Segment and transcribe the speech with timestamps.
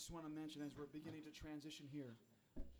[0.00, 2.16] just want to mention as we're beginning to transition here,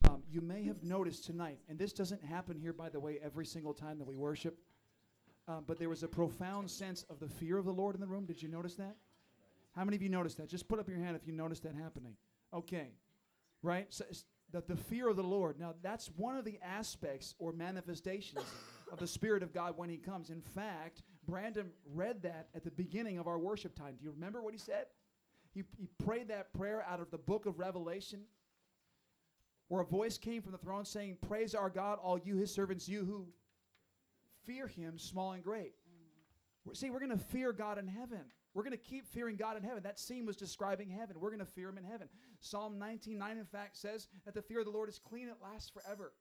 [0.09, 3.45] um, you may have noticed tonight, and this doesn't happen here, by the way, every
[3.45, 4.57] single time that we worship,
[5.46, 8.06] um, but there was a profound sense of the fear of the Lord in the
[8.06, 8.25] room.
[8.25, 8.96] Did you notice that?
[9.77, 10.48] How many of you noticed that?
[10.48, 12.14] Just put up your hand if you noticed that happening.
[12.55, 12.88] Okay.
[13.62, 13.87] Right?
[13.91, 14.07] So
[14.50, 15.61] the, the fear of the Lord.
[15.61, 18.46] Now, that's one of the aspects or manifestations
[18.91, 20.30] of the Spirit of God when He comes.
[20.30, 23.96] In fact, Brandon read that at the beginning of our worship time.
[23.98, 24.87] Do you remember what he said?
[25.79, 28.20] He prayed that prayer out of the book of Revelation,
[29.68, 32.88] where a voice came from the throne saying, Praise our God, all you, his servants,
[32.88, 33.27] you who
[34.46, 35.74] fear him, small and great.
[36.65, 38.20] We're, see, we're going to fear God in heaven.
[38.52, 39.82] We're going to keep fearing God in heaven.
[39.82, 41.16] That scene was describing heaven.
[41.20, 42.09] We're going to fear him in heaven.
[42.40, 45.70] Psalm 19:9, in fact, says that the fear of the Lord is clean, it lasts
[45.70, 46.12] forever.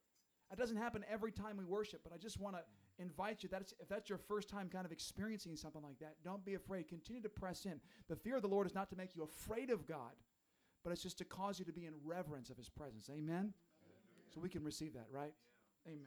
[0.49, 2.61] That doesn't happen every time we worship, but I just want to
[2.99, 3.49] invite you.
[3.49, 6.87] That's, if that's your first time kind of experiencing something like that, don't be afraid.
[6.87, 7.79] Continue to press in.
[8.07, 10.11] The fear of the Lord is not to make you afraid of God,
[10.83, 13.09] but it's just to cause you to be in reverence of His presence.
[13.09, 13.53] Amen?
[14.33, 15.33] So we can receive that, right?
[15.87, 15.99] Amen.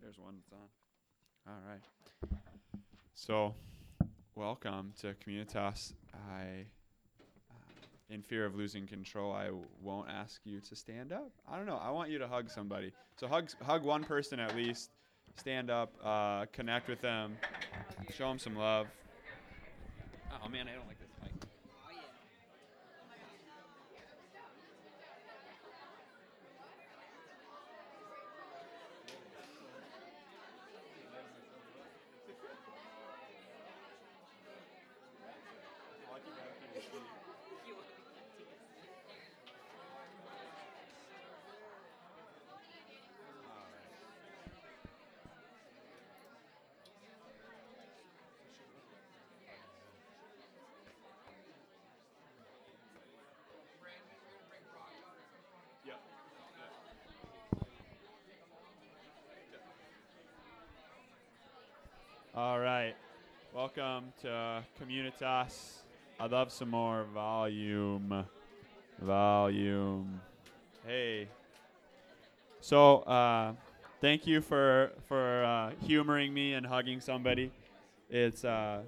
[0.00, 0.68] There's one that's on.
[1.46, 1.80] All right.
[3.14, 3.54] So,
[4.34, 5.92] welcome to Communitas.
[6.12, 6.66] I,
[8.12, 9.48] in fear of losing control, I
[9.82, 11.30] won't ask you to stand up.
[11.50, 11.80] I don't know.
[11.82, 12.92] I want you to hug somebody.
[13.16, 14.90] So hug hug one person at least.
[15.36, 15.94] Stand up.
[16.04, 17.38] Uh, connect with them.
[18.14, 18.86] Show them some love.
[20.44, 21.32] Oh man, I don't like this mic.
[55.84, 56.00] Yep.
[62.34, 62.94] All right.
[63.62, 65.82] Welcome to Communitas.
[66.18, 68.24] I'd love some more volume.
[69.00, 70.20] Volume.
[70.84, 71.28] Hey.
[72.60, 73.52] So, uh,
[74.00, 77.52] thank you for for uh, humoring me and hugging somebody.
[78.10, 78.80] It's uh,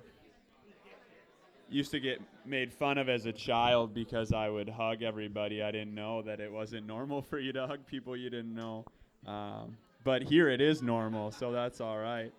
[1.71, 5.63] used to get made fun of as a child because I would hug everybody.
[5.63, 8.85] I didn't know that it wasn't normal for you to hug people you didn't know.
[9.25, 12.33] Um, but here it is normal, so that's all right.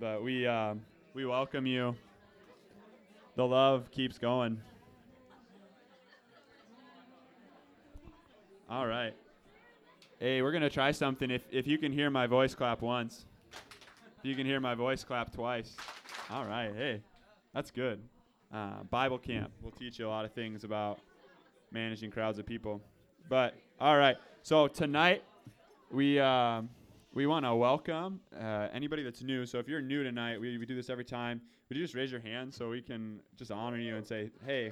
[0.00, 0.80] But we um,
[1.16, 1.96] we welcome you.
[3.36, 4.60] The love keeps going.
[8.68, 9.14] All right.
[10.20, 11.30] Hey, we're gonna try something.
[11.30, 13.24] If if you can hear my voice, clap once.
[14.18, 15.74] If you can hear my voice, clap twice.
[16.28, 16.74] All right.
[16.76, 17.00] Hey,
[17.54, 17.98] that's good.
[18.52, 19.52] Uh, Bible camp.
[19.62, 20.98] We'll teach you a lot of things about
[21.70, 22.82] managing crowds of people.
[23.30, 24.18] But all right.
[24.42, 25.24] So tonight
[25.90, 26.68] we um,
[27.16, 29.46] we want to welcome uh, anybody that's new.
[29.46, 31.40] So if you're new tonight, we, we do this every time.
[31.66, 34.70] Would you just raise your hand so we can just honor you and say, "Hey,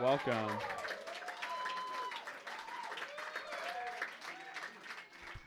[0.00, 0.50] welcome."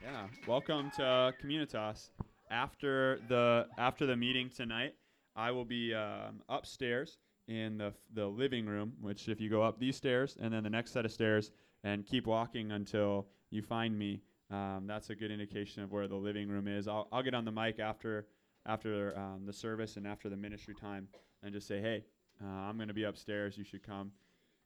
[0.01, 2.11] Yeah, welcome to Communitas.
[2.49, 4.95] After the after the meeting tonight,
[5.35, 7.17] I will be um, upstairs
[7.49, 8.93] in the the living room.
[9.01, 11.51] Which, if you go up these stairs and then the next set of stairs
[11.83, 16.15] and keep walking until you find me, um, that's a good indication of where the
[16.15, 16.87] living room is.
[16.87, 18.27] I'll I'll get on the mic after
[18.65, 21.07] after um, the service and after the ministry time
[21.43, 22.03] and just say, hey,
[22.43, 23.57] uh, I'm going to be upstairs.
[23.57, 24.11] You should come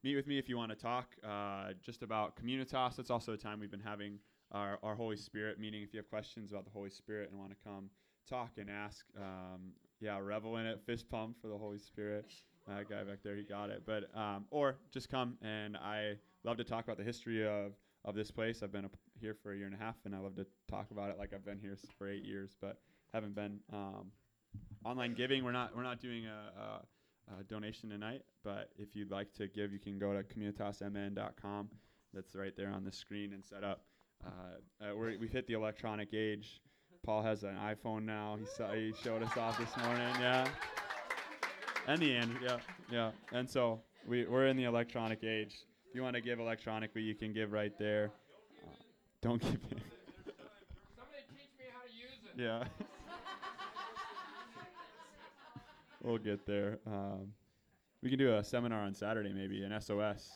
[0.04, 2.96] meet with me if you want to talk uh, just about Communitas.
[2.96, 4.20] That's also a time we've been having
[4.52, 5.82] our, our Holy Spirit meeting.
[5.82, 7.90] If you have questions about the Holy Spirit and want to come
[8.30, 12.26] talk and ask, um, yeah, revel in it, fist pump for the Holy Spirit.
[12.68, 13.84] That guy back there, he got it.
[13.86, 17.74] But um, or just come and I love to talk about the history of
[18.06, 18.62] of this place.
[18.64, 18.90] I've been
[19.20, 21.34] here for a year and a half, and I love to talk about it like
[21.34, 22.78] I've been here for eight years, but
[23.14, 24.12] haven't been um,
[24.86, 25.44] online giving.
[25.44, 29.48] We're not we're not doing a, a, a donation tonight, but if you'd like to
[29.48, 31.70] give, you can go to communitasmn.com.
[32.14, 33.82] That's right there on the screen and set up.
[34.26, 34.30] Uh,
[34.82, 36.62] uh, we're, we've hit the electronic age.
[37.04, 38.38] Paul has an iPhone now.
[38.40, 40.08] He saw, he showed us off this morning.
[40.20, 40.48] Yeah.
[41.88, 42.42] And the Android.
[42.44, 42.58] Yeah.
[42.92, 43.12] Yeah.
[43.32, 45.56] And so we we're in the electronic age.
[45.96, 48.12] You want to give electronically, you can give right there.
[48.62, 48.70] Uh,
[49.22, 49.60] don't give it.
[50.94, 52.38] Somebody teach me how to use it.
[52.38, 52.66] Yeah.
[56.04, 56.80] we'll get there.
[56.86, 57.32] Um,
[58.04, 60.34] we can do a seminar on Saturday, maybe an SOS.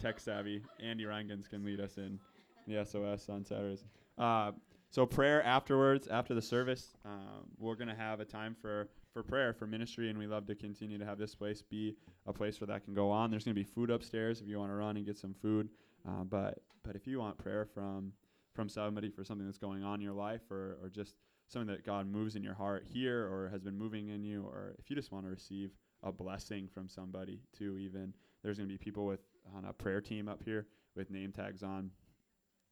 [0.00, 0.60] Tech savvy.
[0.82, 2.18] Andy Rangans can lead us in
[2.66, 3.84] the SOS on Saturdays.
[4.18, 4.50] Uh,
[4.90, 9.52] so prayer afterwards, after the service, um, we're gonna have a time for for prayer
[9.52, 12.66] for ministry, and we love to continue to have this place be a place where
[12.68, 13.30] that can go on.
[13.30, 15.68] There's gonna be food upstairs if you want to run and get some food.
[16.08, 18.12] Uh, but but if you want prayer from
[18.54, 21.14] from somebody for something that's going on in your life, or or just
[21.48, 24.74] something that God moves in your heart here, or has been moving in you, or
[24.78, 25.70] if you just want to receive
[26.02, 29.20] a blessing from somebody too, even there's gonna be people with
[29.54, 30.66] on a prayer team up here
[30.96, 31.90] with name tags on.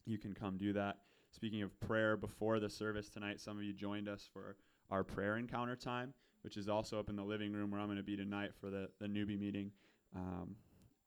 [0.07, 0.99] You can come do that.
[1.31, 4.57] Speaking of prayer before the service tonight, some of you joined us for
[4.91, 7.99] our prayer encounter time, which is also up in the living room where I'm going
[7.99, 9.71] to be tonight for the, the newbie meeting.
[10.17, 10.57] Um,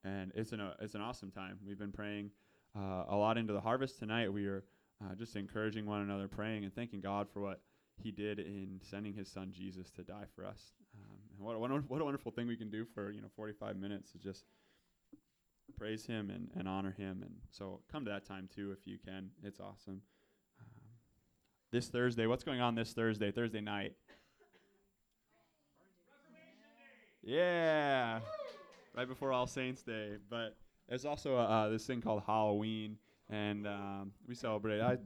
[0.03, 1.57] and it's an, uh, it's an awesome time.
[1.65, 2.31] We've been praying
[2.77, 4.31] uh, a lot into the harvest tonight.
[4.31, 4.63] We are
[5.03, 7.61] uh, just encouraging one another, praying and thanking God for what
[8.01, 10.73] He did in sending His Son Jesus to die for us.
[10.95, 14.13] Um, what a, what a wonderful thing we can do for you know 45 minutes
[14.15, 14.45] is just
[15.77, 17.21] praise Him and, and honor Him.
[17.21, 19.29] And so come to that time too if you can.
[19.43, 20.01] It's awesome.
[20.59, 20.83] Um,
[21.71, 23.31] this Thursday, what's going on this Thursday?
[23.31, 23.93] Thursday night.
[27.23, 28.19] Yeah,
[28.95, 30.17] right before All Saints Day.
[30.29, 30.57] But
[30.89, 32.97] there's also uh, this thing called Halloween,
[33.29, 34.81] and um, we celebrate.
[34.81, 34.97] I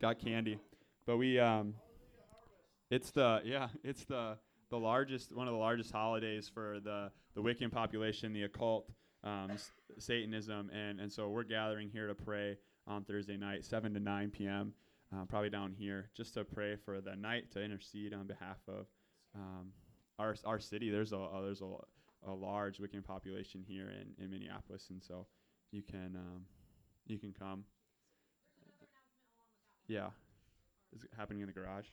[0.00, 0.58] got candy,
[1.06, 1.74] but we um,
[2.90, 4.38] it's the yeah, it's the
[4.70, 8.88] the largest one of the largest holidays for the the Wiccan population, the occult,
[9.24, 12.56] um, s- Satanism, and and so we're gathering here to pray
[12.86, 14.72] on Thursday night, seven to nine p.m.
[15.12, 18.86] Uh, probably down here, just to pray for the night to intercede on behalf of
[19.34, 19.68] um,
[20.18, 20.90] our our city.
[20.90, 21.70] There's a uh, there's a,
[22.26, 25.26] a large Wiccan population here in, in Minneapolis, and so
[25.70, 26.42] you can um,
[27.06, 27.64] you can come.
[29.86, 30.10] Yeah,
[30.92, 31.86] it's happening in the garage.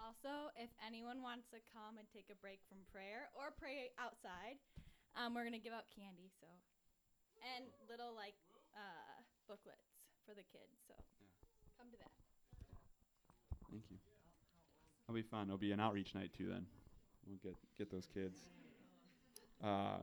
[0.00, 4.58] Also, if anyone wants to come and take a break from prayer or pray outside,
[5.14, 6.26] um, we're gonna give out candy.
[6.42, 6.50] So,
[7.54, 8.34] and little like
[8.74, 9.86] uh, booklets
[10.26, 10.74] for the kids.
[10.90, 10.98] So,
[11.78, 12.10] come to that.
[13.70, 14.09] Thank you.
[15.10, 15.48] It'll be fun.
[15.48, 16.46] It'll be an outreach night too.
[16.48, 16.64] Then
[17.26, 18.38] we'll get get those kids.
[19.62, 19.96] Uh,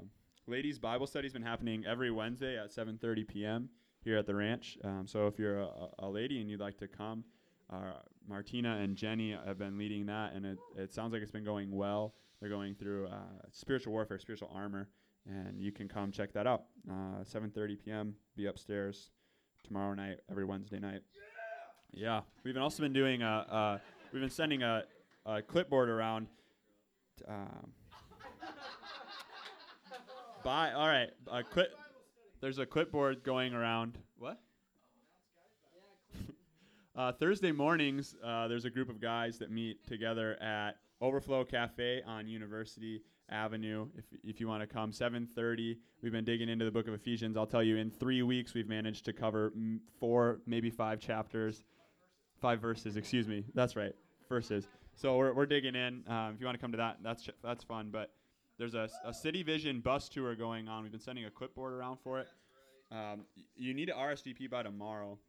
[0.47, 3.69] ladies' Bible study's been happening every Wednesday at 7:30 p.m.
[4.03, 4.77] here at the ranch.
[4.83, 5.69] Um, so if you're a,
[5.99, 7.23] a lady and you'd like to come,
[7.71, 11.45] uh, Martina and Jenny have been leading that, and it, it sounds like it's been
[11.45, 12.13] going well.
[12.41, 14.89] They're going through uh, spiritual warfare, spiritual armor,
[15.25, 16.63] and you can come check that out.
[16.91, 18.15] Uh, 7:30 p.m.
[18.35, 19.11] Be upstairs
[19.63, 21.03] tomorrow night, every Wednesday night.
[21.93, 23.45] Yeah, we've been also been doing a.
[23.49, 23.77] Uh,
[24.11, 24.83] we've been sending a,
[25.27, 26.27] a clipboard around.
[27.27, 27.71] Um,
[30.43, 31.77] by all right, a clip.
[32.39, 33.97] There's a clipboard going around.
[34.17, 34.39] What?
[36.95, 42.01] uh, Thursday mornings, uh, there's a group of guys that meet together at Overflow Cafe
[42.05, 43.87] on University Avenue.
[43.97, 45.77] If if you want to come, 7:30.
[46.01, 47.35] We've been digging into the Book of Ephesians.
[47.35, 51.63] I'll tell you, in three weeks, we've managed to cover mm, four, maybe five chapters,
[52.39, 52.95] five verses.
[52.95, 53.43] Excuse me.
[53.53, 53.93] That's right,
[54.29, 54.67] verses.
[54.97, 56.03] So we're, we're digging in.
[56.07, 57.89] Um, if you want to come to that, that's that's fun.
[57.91, 58.11] But
[58.57, 60.81] there's a, a City Vision bus tour going on.
[60.81, 62.27] We've been sending a clipboard around for it.
[62.91, 65.19] Um, you need to RSVP by tomorrow,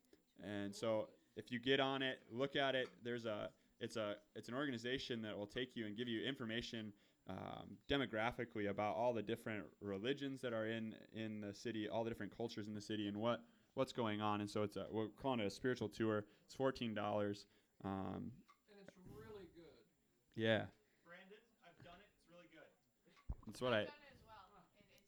[0.43, 2.89] and so if you get on it, look at it.
[3.05, 6.91] There's a it's a it's an organization that will take you and give you information
[7.29, 12.11] um, demographically about all the different religions that are in in the city, all the
[12.11, 13.43] different cultures in the city, and what
[13.75, 14.41] what's going on.
[14.41, 16.25] And so it's a we're calling it a spiritual tour.
[16.47, 17.45] It's fourteen dollars.
[17.85, 18.33] Um,
[18.71, 19.85] And it's really good.
[20.39, 20.71] Yeah,
[21.05, 22.09] Brandon, I've done it.
[22.15, 22.71] It's really good.
[23.47, 23.81] that's what I.
[23.81, 24.47] I've done it as well.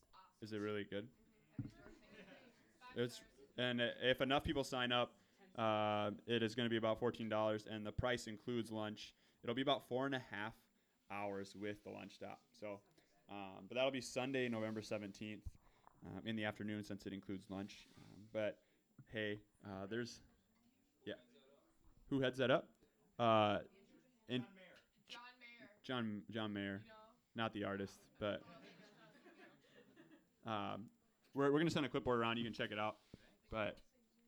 [0.03, 0.43] It's awesome.
[0.43, 1.07] Is it really good?
[2.97, 3.21] It's
[3.57, 5.13] and uh, if enough people sign up,
[5.57, 9.15] uh, it is going to be about fourteen dollars, and the price includes lunch.
[9.43, 10.55] It'll be about four and a half
[11.11, 12.41] hours with the lunch stop.
[12.59, 12.81] So,
[13.31, 15.45] um, but that'll be Sunday, November seventeenth,
[16.07, 17.87] um, in the afternoon, since it includes lunch.
[17.99, 18.59] Um, but
[19.13, 20.21] hey, uh, there's
[21.05, 21.15] yeah,
[22.09, 22.69] who heads that up?
[23.19, 23.59] Uh,
[24.29, 24.60] in John Mayer.
[25.83, 26.83] John John Mayer,
[27.37, 28.43] not the artist, but
[30.47, 30.85] um,
[31.35, 32.37] we're we're gonna send a clipboard around.
[32.37, 32.97] You can check it out,
[33.51, 33.79] but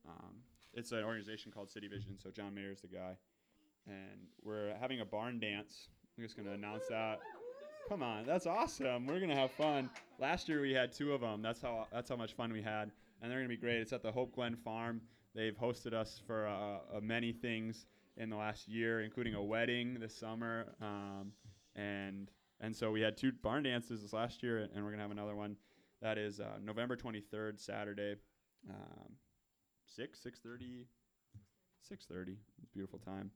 [0.07, 0.35] um,
[0.73, 2.17] it's an organization called City Vision.
[2.21, 3.17] So John Mayer is the guy,
[3.87, 5.89] and we're having a barn dance.
[6.17, 7.19] I'm just gonna announce that.
[7.89, 9.05] Come on, that's awesome.
[9.05, 9.89] We're gonna have fun.
[10.19, 11.41] Last year we had two of them.
[11.41, 12.91] That's how that's how much fun we had,
[13.21, 13.77] and they're gonna be great.
[13.77, 15.01] It's at the Hope Glen Farm.
[15.35, 17.85] They've hosted us for uh, uh, many things
[18.17, 21.31] in the last year, including a wedding this summer, um,
[21.75, 25.11] and and so we had two barn dances this last year, and we're gonna have
[25.11, 25.57] another one.
[26.01, 28.15] That is uh, November 23rd, Saturday,
[28.69, 29.13] um,
[29.85, 30.87] six six thirty,
[31.81, 32.37] six thirty.
[32.61, 33.31] It's a beautiful time.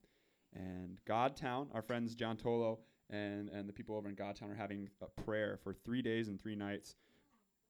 [0.53, 2.79] And Godtown, our friends John Tolo
[3.09, 6.39] and and the people over in Godtown are having a prayer for three days and
[6.39, 6.95] three nights,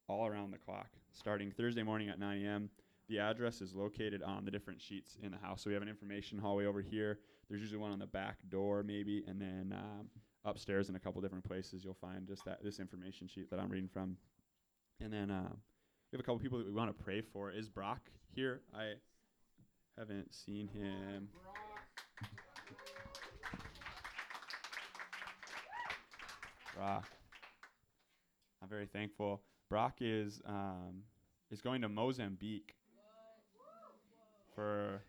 [0.08, 2.70] all around the clock, starting Thursday morning at 9 a.m.
[3.10, 5.62] the address is located on the different sheets in the house.
[5.62, 7.20] So we have an information hallway over here.
[7.50, 10.08] There's usually one on the back door, maybe, and then um,
[10.44, 13.70] upstairs in a couple different places you'll find just that this information sheet that I'm
[13.70, 14.18] reading from.
[15.00, 15.50] And then uh,
[16.12, 17.52] we have a couple people that we want to pray for.
[17.52, 18.02] Is Brock
[18.36, 18.62] here?
[18.76, 18.94] I
[19.98, 21.30] haven't seen him.
[26.76, 27.06] Brock.
[28.62, 29.42] I'm very thankful.
[29.70, 31.04] Brock is um,
[31.52, 32.77] is going to Mozambique
[34.58, 35.02] for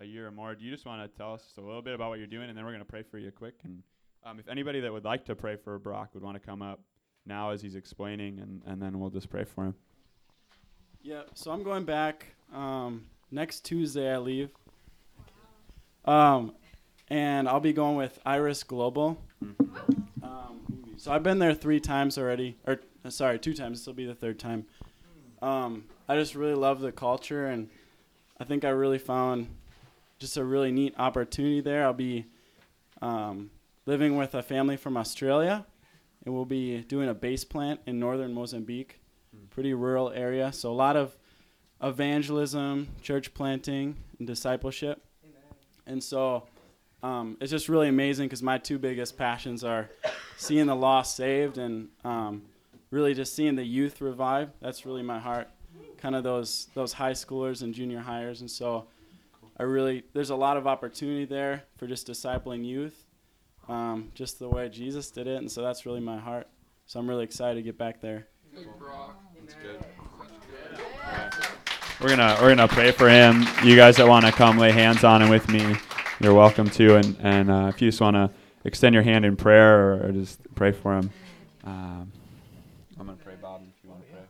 [0.00, 0.54] a year or more.
[0.54, 2.48] Do you just want to tell us just a little bit about what you're doing,
[2.48, 3.54] and then we're going to pray for you quick?
[3.64, 3.82] And
[4.24, 6.78] um, if anybody that would like to pray for Brock would want to come up
[7.26, 9.74] now as he's explaining, and, and then we'll just pray for him.
[11.02, 14.12] Yeah, so I'm going back um, next Tuesday.
[14.12, 14.50] I leave,
[16.04, 16.54] um,
[17.08, 19.18] and I'll be going with Iris Global.
[20.22, 23.80] Um, so I've been there three times already, or uh, sorry, two times.
[23.80, 24.66] This will be the third time.
[25.42, 27.68] Um, I just really love the culture, and
[28.38, 29.48] I think I really found
[30.18, 31.84] just a really neat opportunity there.
[31.84, 32.26] I'll be
[33.02, 33.50] um,
[33.86, 35.66] living with a family from Australia,
[36.24, 39.00] and we'll be doing a base plant in northern Mozambique
[39.50, 40.52] pretty rural area.
[40.52, 41.16] So a lot of
[41.82, 45.02] evangelism, church planting, and discipleship.
[45.86, 46.46] And so
[47.02, 49.88] um, it's just really amazing because my two biggest passions are
[50.36, 52.42] seeing the lost saved and um,
[52.90, 54.50] really just seeing the youth revive.
[54.60, 55.48] That's really my heart.
[56.06, 58.40] Kind of those those high schoolers and junior hires.
[58.40, 58.86] And so
[59.58, 62.94] I really there's a lot of opportunity there for just discipling youth,
[63.68, 65.38] um, just the way Jesus did it.
[65.38, 66.46] And so that's really my heart.
[66.86, 68.28] So I'm really excited to get back there.
[72.00, 73.44] We're gonna we're gonna pray for him.
[73.64, 75.74] You guys that want to come lay hands on him with me,
[76.20, 76.98] you're welcome to.
[76.98, 78.30] And and uh, if you just want to
[78.64, 81.10] extend your hand in prayer or, or just pray for him,
[81.64, 82.12] um,
[82.96, 84.22] I'm gonna pray, Bob, if you want to pray.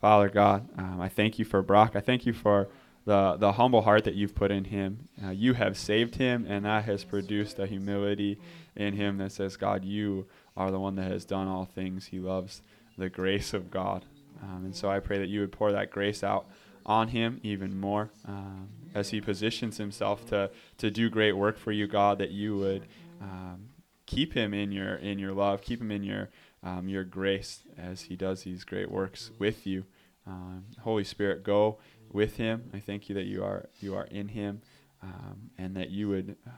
[0.00, 1.92] Father God, um, I thank you for Brock.
[1.94, 2.68] I thank you for
[3.04, 5.08] the the humble heart that you've put in him.
[5.24, 8.38] Uh, you have saved him, and that has produced a humility
[8.76, 10.26] in him that says, God, you
[10.56, 12.06] are the one that has done all things.
[12.06, 12.62] He loves
[12.96, 14.04] the grace of God.
[14.42, 16.46] Um, and so I pray that you would pour that grace out
[16.86, 21.70] on him even more um, as he positions himself to, to do great work for
[21.72, 22.86] you, God, that you would
[23.20, 23.68] um,
[24.06, 26.30] keep him in your, in your love, keep him in your,
[26.62, 29.84] um, your grace as he does these great works with you.
[30.26, 31.78] Um, Holy Spirit, go
[32.10, 32.70] with him.
[32.74, 34.62] I thank you that you are, you are in him
[35.02, 36.50] um, and that you would uh,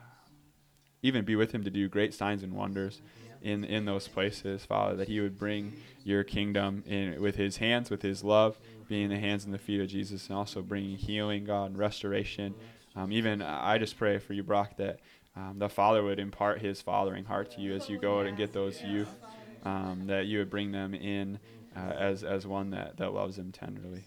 [1.02, 3.00] even be with him to do great signs and wonders
[3.42, 5.72] in in those places, Father, that He would bring
[6.04, 9.80] Your kingdom in with His hands, with His love, being the hands and the feet
[9.80, 12.54] of Jesus, and also bringing healing, God, and restoration.
[12.96, 15.00] Um, even I just pray for you, Brock, that
[15.36, 18.36] um, the Father would impart His fathering heart to you as you go out and
[18.36, 19.14] get those youth,
[19.64, 21.38] um, that you would bring them in
[21.76, 24.04] uh, as as one that that loves them tenderly.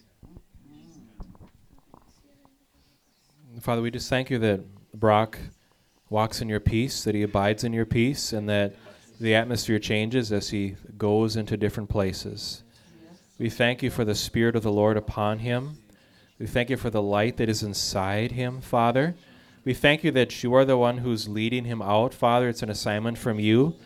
[3.60, 4.60] Father, we just thank you that
[4.92, 5.38] Brock
[6.10, 8.74] walks in your peace, that he abides in your peace, and that
[9.20, 12.62] the atmosphere changes as he goes into different places.
[13.38, 15.78] We thank you for the Spirit of the Lord upon him.
[16.38, 19.14] We thank you for the light that is inside him, Father.
[19.64, 22.48] We thank you that you are the one who's leading him out, Father.
[22.48, 23.76] It's an assignment from you.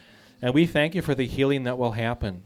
[0.40, 2.42] And we thank you for the healing that will happen.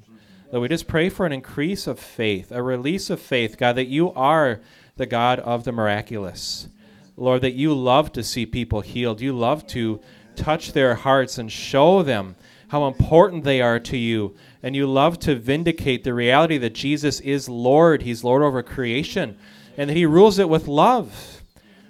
[0.51, 3.87] That we just pray for an increase of faith, a release of faith, God, that
[3.87, 4.61] you are
[4.97, 6.69] the God of the miraculous.
[7.17, 9.21] Lord, that you love to see people healed.
[9.21, 10.01] You love to
[10.37, 12.37] touch their hearts and show them
[12.69, 14.35] how important they are to you.
[14.63, 18.03] And you love to vindicate the reality that Jesus is Lord.
[18.03, 19.37] He's Lord over creation.
[19.77, 21.43] And that He rules it with love.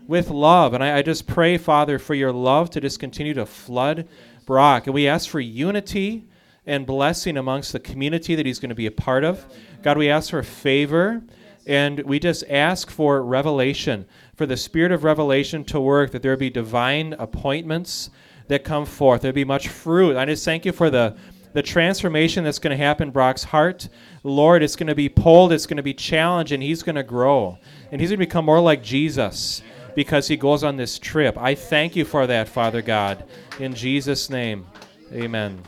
[0.08, 0.74] With love.
[0.74, 4.08] And I, I just pray, Father, for your love to just continue to flood
[4.46, 4.86] Brock.
[4.86, 6.26] And we ask for unity
[6.66, 9.44] and blessing amongst the community that he's going to be a part of.
[9.82, 11.22] God, we ask for favor.
[11.66, 16.36] And we just ask for revelation, for the spirit of revelation to work, that there
[16.36, 18.10] be divine appointments
[18.48, 19.22] that come forth.
[19.22, 20.16] There'll be much fruit.
[20.16, 21.16] I just thank you for the,
[21.52, 23.88] the transformation that's going to happen in Brock's heart.
[24.24, 27.04] Lord, it's going to be pulled, it's going to be challenged, and he's going to
[27.04, 27.58] grow.
[27.92, 29.62] And he's going to become more like Jesus
[29.94, 31.36] because he goes on this trip.
[31.38, 33.24] I thank you for that, Father God.
[33.58, 34.66] In Jesus' name,
[35.12, 35.62] amen.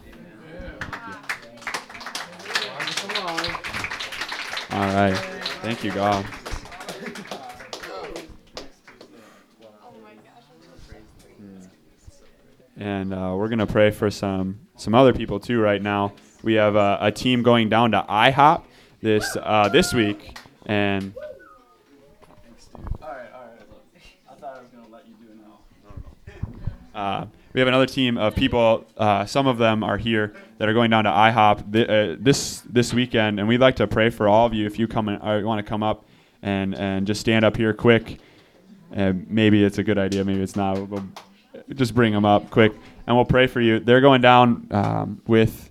[4.71, 5.16] All right.
[5.62, 6.26] Thank you, God.
[12.76, 15.61] And uh, we're gonna pray for some some other people too.
[15.61, 16.12] Right now,
[16.43, 18.64] we have uh, a team going down to IHOP
[19.00, 23.52] this uh, this week, and All right, all right.
[24.28, 25.61] I thought I was gonna let you do it now.
[26.95, 28.87] Uh, we have another team of people.
[28.97, 32.63] Uh, some of them are here that are going down to IHOP th- uh, this
[32.71, 35.45] this weekend, and we'd like to pray for all of you if you come or
[35.45, 36.05] want to come up
[36.43, 38.19] and and just stand up here quick.
[38.93, 40.89] And maybe it's a good idea, maybe it's not.
[40.89, 41.05] We'll
[41.75, 42.73] just bring them up quick,
[43.07, 43.81] and we'll pray for you.
[43.81, 45.71] They're going down um, with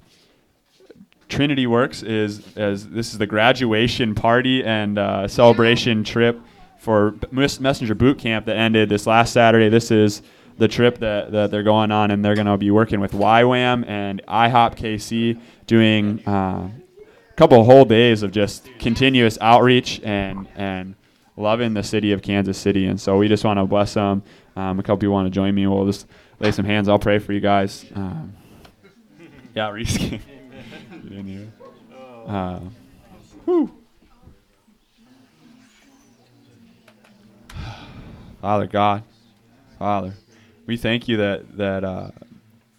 [1.29, 6.39] Trinity Works is as this is the graduation party and uh, celebration trip
[6.77, 9.69] for Messenger Boot Camp that ended this last Saturday.
[9.69, 10.21] This is
[10.57, 13.87] the trip that, that they're going on, and they're going to be working with YWAM
[13.87, 20.47] and IHOP KC, doing uh, a couple of whole days of just continuous outreach and
[20.55, 20.95] and
[21.35, 22.85] loving the city of Kansas City.
[22.85, 24.21] And so we just want to bless them.
[24.55, 25.65] Um, a couple people want to join me.
[25.65, 26.05] We'll just
[26.39, 26.87] lay some hands.
[26.87, 27.85] I'll pray for you guys.
[27.95, 28.33] Um,
[29.55, 29.97] yeah, Reese.
[29.97, 30.21] Get
[31.11, 31.51] in here.
[32.27, 32.59] Uh.
[38.41, 39.03] Father God,
[39.79, 40.13] Father,
[40.65, 42.11] we thank you that that uh,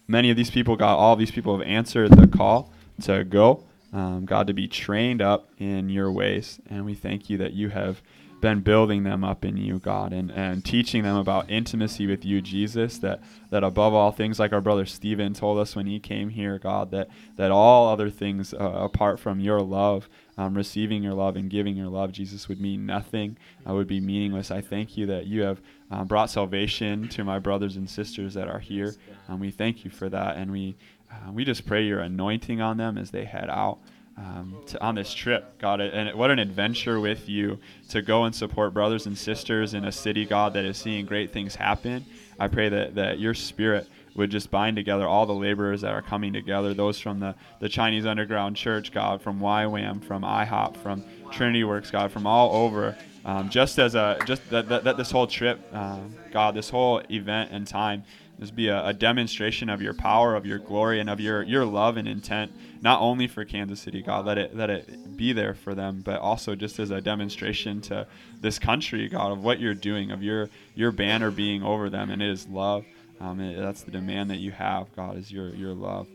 [0.07, 2.71] many of these people, got all these people have answered the call
[3.03, 3.63] to go,
[3.93, 7.69] um, God, to be trained up in your ways, and we thank you that you
[7.69, 8.01] have
[8.41, 12.41] been building them up in you, God, and, and teaching them about intimacy with you,
[12.41, 16.29] Jesus, that, that above all things, like our brother Stephen told us when he came
[16.29, 21.13] here, God, that, that all other things uh, apart from your love, um, receiving your
[21.13, 23.37] love and giving your love, Jesus, would mean nothing,
[23.67, 24.51] uh, would be meaningless.
[24.51, 25.59] I thank you that you have
[25.91, 28.95] uh, brought salvation to my brothers and sisters that are here.
[29.27, 30.75] Um, we thank you for that, and we,
[31.11, 33.79] uh, we just pray your anointing on them as they head out
[34.17, 35.81] um, to, on this trip, God.
[35.81, 39.91] And what an adventure with you to go and support brothers and sisters in a
[39.91, 42.05] city, God, that is seeing great things happen.
[42.39, 46.01] I pray that, that your spirit would just bind together all the laborers that are
[46.01, 51.03] coming together, those from the, the Chinese Underground Church, God, from YWAM, from IHOP, from
[51.35, 52.97] Trinity Works, God, from all over.
[53.25, 55.99] Um, just as a just that, that, that this whole trip, uh,
[56.31, 58.03] God, this whole event and time,
[58.39, 61.65] just be a, a demonstration of your power, of your glory, and of your your
[61.65, 62.51] love and intent
[62.85, 66.19] not only for Kansas City, God, let it let it be there for them, but
[66.19, 68.05] also just as a demonstration to
[68.41, 72.21] this country, God, of what you're doing, of your your banner being over them, and
[72.21, 72.85] it is love.
[73.19, 76.07] Um, and that's the demand that you have, God, is your your love.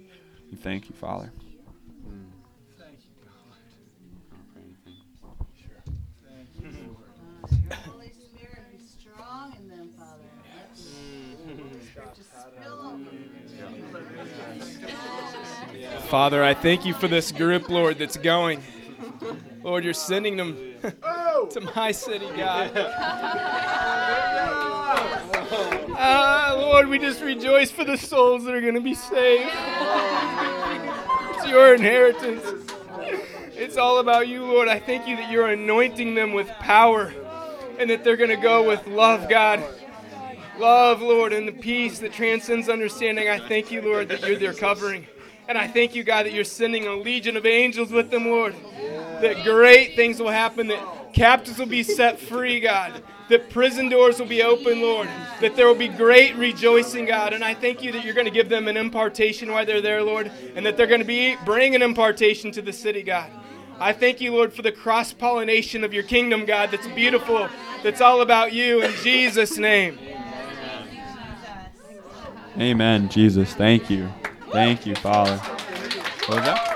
[0.52, 1.32] We thank you, Father.
[16.10, 18.60] Father, I thank you for this group, Lord, that's going.
[19.62, 22.72] Lord, you're sending them to my city, God.
[26.02, 29.50] Ah, Lord, we just rejoice for the souls that are going to be saved.
[31.34, 32.72] It's your inheritance.
[33.54, 34.66] It's all about you, Lord.
[34.66, 37.12] I thank you that you're anointing them with power
[37.78, 39.62] and that they're going to go with love, God.
[40.58, 43.28] Love, Lord, and the peace that transcends understanding.
[43.28, 45.06] I thank you, Lord, that you're their covering.
[45.50, 48.54] And I thank you, God, that you're sending a legion of angels with them, Lord.
[49.20, 53.02] That great things will happen, that captives will be set free, God.
[53.30, 55.08] That prison doors will be open, Lord.
[55.40, 57.32] That there will be great rejoicing, God.
[57.32, 60.04] And I thank you that you're going to give them an impartation while they're there,
[60.04, 60.30] Lord.
[60.54, 63.28] And that they're going to be bring an impartation to the city, God.
[63.80, 67.48] I thank you, Lord, for the cross pollination of your kingdom, God, that's beautiful,
[67.82, 68.84] that's all about you.
[68.84, 69.98] In Jesus' name.
[72.56, 73.52] Amen, Jesus.
[73.52, 74.08] Thank you.
[74.52, 75.36] Thank you, Father.
[75.36, 76.70] What was that?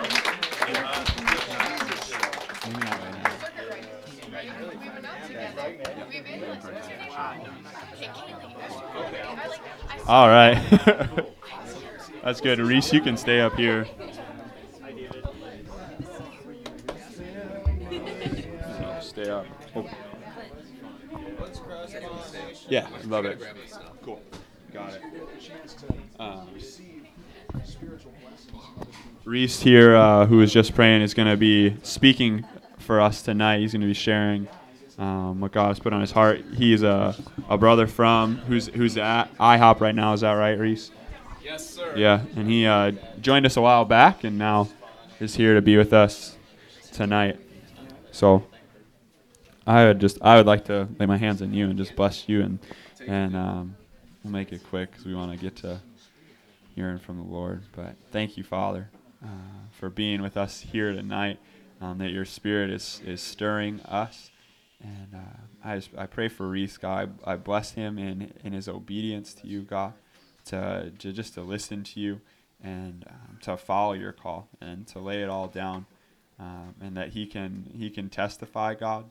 [10.06, 10.56] All right.
[12.22, 12.58] That's good.
[12.58, 13.86] Reese, you can stay up here.
[19.00, 19.46] Stay up.
[19.76, 19.88] Oh.
[22.68, 23.42] Yeah, love it.
[24.02, 24.20] Cool.
[24.72, 25.02] Got it.
[26.18, 26.48] Um,
[29.24, 32.44] Reese here, uh, who was just praying, is going to be speaking
[32.78, 33.60] for us tonight.
[33.60, 34.46] He's going to be sharing
[34.98, 36.44] um, what God has put on his heart.
[36.54, 37.16] He's a,
[37.48, 40.12] a brother from who's who's at IHOP right now.
[40.12, 40.90] Is that right, Reese?
[41.42, 41.94] Yes, sir.
[41.96, 44.68] Yeah, and he uh, joined us a while back, and now
[45.20, 46.36] is here to be with us
[46.92, 47.38] tonight.
[48.12, 48.44] So
[49.66, 52.28] I would just I would like to lay my hands on you and just bless
[52.28, 52.58] you, and
[53.06, 53.76] and um,
[54.22, 55.80] we'll make it quick because we want to get to
[56.74, 57.62] hearing from the Lord.
[57.74, 58.90] But thank you, Father,
[59.24, 61.38] uh, for being with us here tonight.
[61.80, 64.30] Um, that your Spirit is is stirring us,
[64.80, 67.18] and uh, I just, I pray for Reese, God.
[67.24, 69.94] I, I bless him in in his obedience to you, God,
[70.46, 72.20] to, to just to listen to you
[72.62, 75.86] and um, to follow your call and to lay it all down,
[76.38, 79.10] um, and that he can he can testify, God,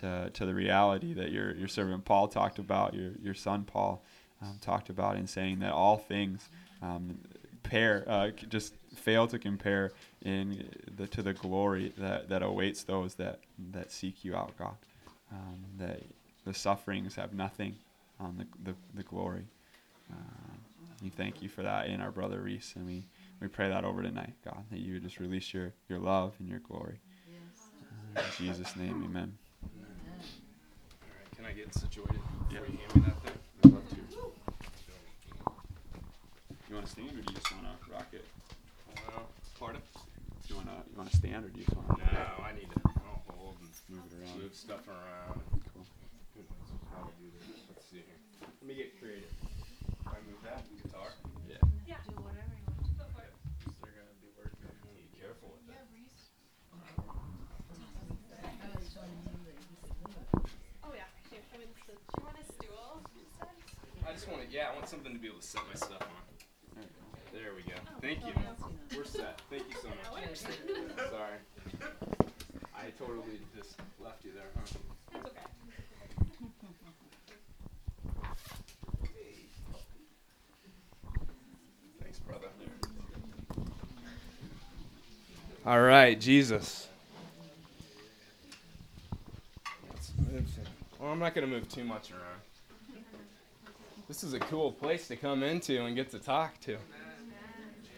[0.00, 4.02] to to the reality that your your servant Paul talked about, your your son Paul
[4.42, 6.48] um, talked about, in saying that all things
[6.82, 7.18] um,
[7.62, 13.14] pair uh, just fail to compare in the to the glory that, that awaits those
[13.16, 13.40] that
[13.72, 14.76] that seek you out, God.
[15.32, 16.02] um, that
[16.44, 17.76] the sufferings have nothing
[18.18, 19.46] on the, the, the glory.
[20.10, 20.58] Um,
[21.02, 23.06] we thank you for that in our brother Reese, and we,
[23.40, 26.48] we pray that over tonight, God, that you would just release your, your love and
[26.48, 26.98] your glory.
[28.16, 29.32] Uh, in Jesus' name, amen.
[31.36, 32.20] Can I get situated?
[32.50, 32.58] Yeah.
[32.60, 33.38] You hand me that thing?
[33.64, 33.96] I'd love to.
[36.68, 38.24] You want to stand, or do you just want to rock it?
[39.60, 39.82] Pardon?
[40.48, 42.56] You want to you want to stand, or do you just want to No, I
[42.56, 44.40] need to I'll hold and move it around?
[44.40, 45.36] move stuff around.
[45.76, 45.84] Cool.
[46.32, 47.44] Goodness, how to do this.
[47.68, 48.16] Let's see here.
[48.40, 49.28] Let me get creative.
[50.00, 51.12] Can I move that guitar?
[51.44, 51.60] Yeah.
[52.08, 52.88] Do whatever you want.
[53.84, 54.72] They're gonna be working.
[54.96, 55.84] Be careful with that.
[58.40, 60.48] I was showing that he could move.
[60.88, 61.04] Oh yeah.
[61.28, 61.68] Here, show me.
[61.68, 63.60] Do you want a stool instead?
[64.08, 64.48] I just want to.
[64.48, 66.29] Yeah, I want something to be able to set my stuff on.
[67.50, 67.74] There you go.
[68.00, 68.20] There we go.
[68.22, 68.96] Thank you.
[68.96, 69.40] We're set.
[69.50, 70.38] Thank you so much.
[70.38, 71.38] Sorry.
[72.76, 74.78] I totally just left you there, huh?
[75.12, 75.40] That's okay.
[82.00, 82.46] Thanks, brother.
[85.66, 86.88] All right, Jesus.
[89.90, 90.64] Let's move some-
[90.98, 92.22] Well, I'm not going to move too much around.
[94.08, 96.78] This is a cool place to come into and get to talk to.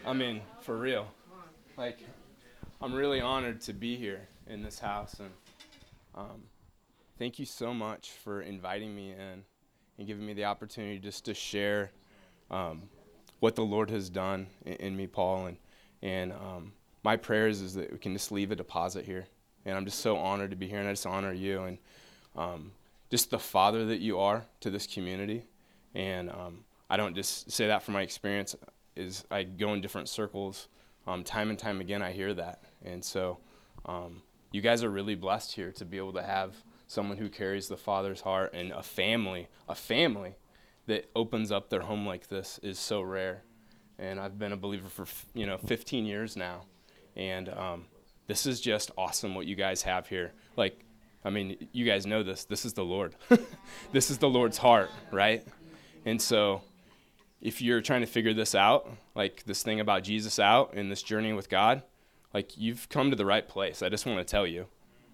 [0.05, 1.07] I mean, for real.
[1.77, 1.99] Like,
[2.81, 5.29] I'm really honored to be here in this house, and
[6.13, 6.43] um,
[7.17, 9.43] thank you so much for inviting me in
[9.97, 11.91] and giving me the opportunity just to share
[12.51, 12.83] um,
[13.39, 15.45] what the Lord has done in, in me, Paul.
[15.47, 15.57] And
[16.01, 19.25] and um, my prayers is that we can just leave a deposit here.
[19.65, 21.77] And I'm just so honored to be here, and I just honor you and
[22.35, 22.71] um,
[23.09, 25.45] just the father that you are to this community.
[25.95, 28.53] And um, I don't just say that from my experience.
[28.95, 30.67] Is I go in different circles,
[31.07, 32.63] um, time and time again, I hear that.
[32.83, 33.39] And so,
[33.85, 36.55] um, you guys are really blessed here to be able to have
[36.87, 40.35] someone who carries the father's heart and a family, a family
[40.85, 43.43] that opens up their home like this is so rare.
[43.97, 46.65] And I've been a believer for you know 15 years now,
[47.15, 47.85] and um,
[48.27, 50.33] this is just awesome what you guys have here.
[50.57, 50.83] Like,
[51.23, 52.45] I mean, you guys know this.
[52.45, 53.15] This is the Lord.
[53.91, 55.45] this is the Lord's heart, right?
[56.05, 56.63] And so,
[57.43, 61.03] if you're trying to figure this out, like this thing about Jesus out and this
[61.03, 61.83] journey with God,
[62.33, 63.83] like you've come to the right place.
[63.83, 64.67] I just want to tell you.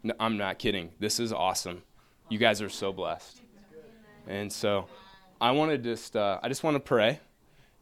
[0.04, 0.92] No, I'm not kidding.
[1.00, 1.82] This is awesome.
[2.30, 3.42] You guys are so blessed.
[4.28, 4.86] And so,
[5.42, 7.20] I want to just, uh, I just want to pray.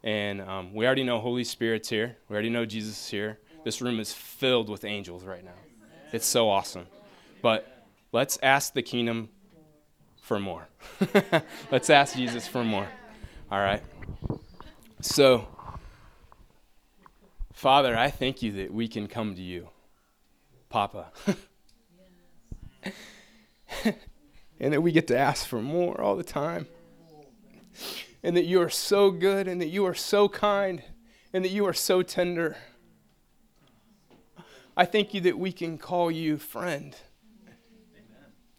[0.02, 2.16] And um, we already know Holy Spirit's here.
[2.30, 3.40] We already know Jesus is here.
[3.66, 5.60] This room is filled with angels right now.
[6.14, 6.88] It's so awesome.
[7.42, 9.28] But let's ask the kingdom
[10.22, 10.70] for more.
[11.72, 12.88] let's ask Jesus for more.
[13.50, 13.82] All right.
[15.00, 15.48] So,
[17.54, 19.70] Father, I thank you that we can come to you,
[20.68, 21.14] Papa.
[24.60, 26.68] and that we get to ask for more all the time.
[28.22, 30.84] And that you are so good, and that you are so kind,
[31.32, 32.58] and that you are so tender.
[34.76, 36.98] I thank you that we can call you friend.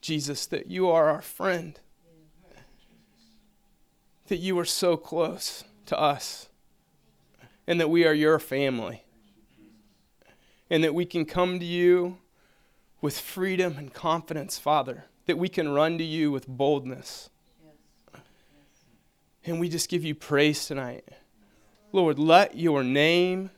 [0.00, 1.78] Jesus, that you are our friend.
[4.28, 6.48] That you are so close to us.
[7.66, 9.04] And that we are your family.
[10.70, 12.18] And that we can come to you
[13.00, 15.04] with freedom and confidence, Father.
[15.26, 17.30] That we can run to you with boldness.
[19.44, 21.04] And we just give you praise tonight.
[21.92, 23.50] Lord, let your name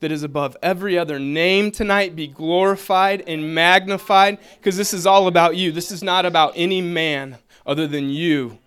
[0.00, 5.26] that is above every other name tonight be glorified and magnified because this is all
[5.26, 5.72] about you.
[5.72, 8.58] This is not about any man other than you,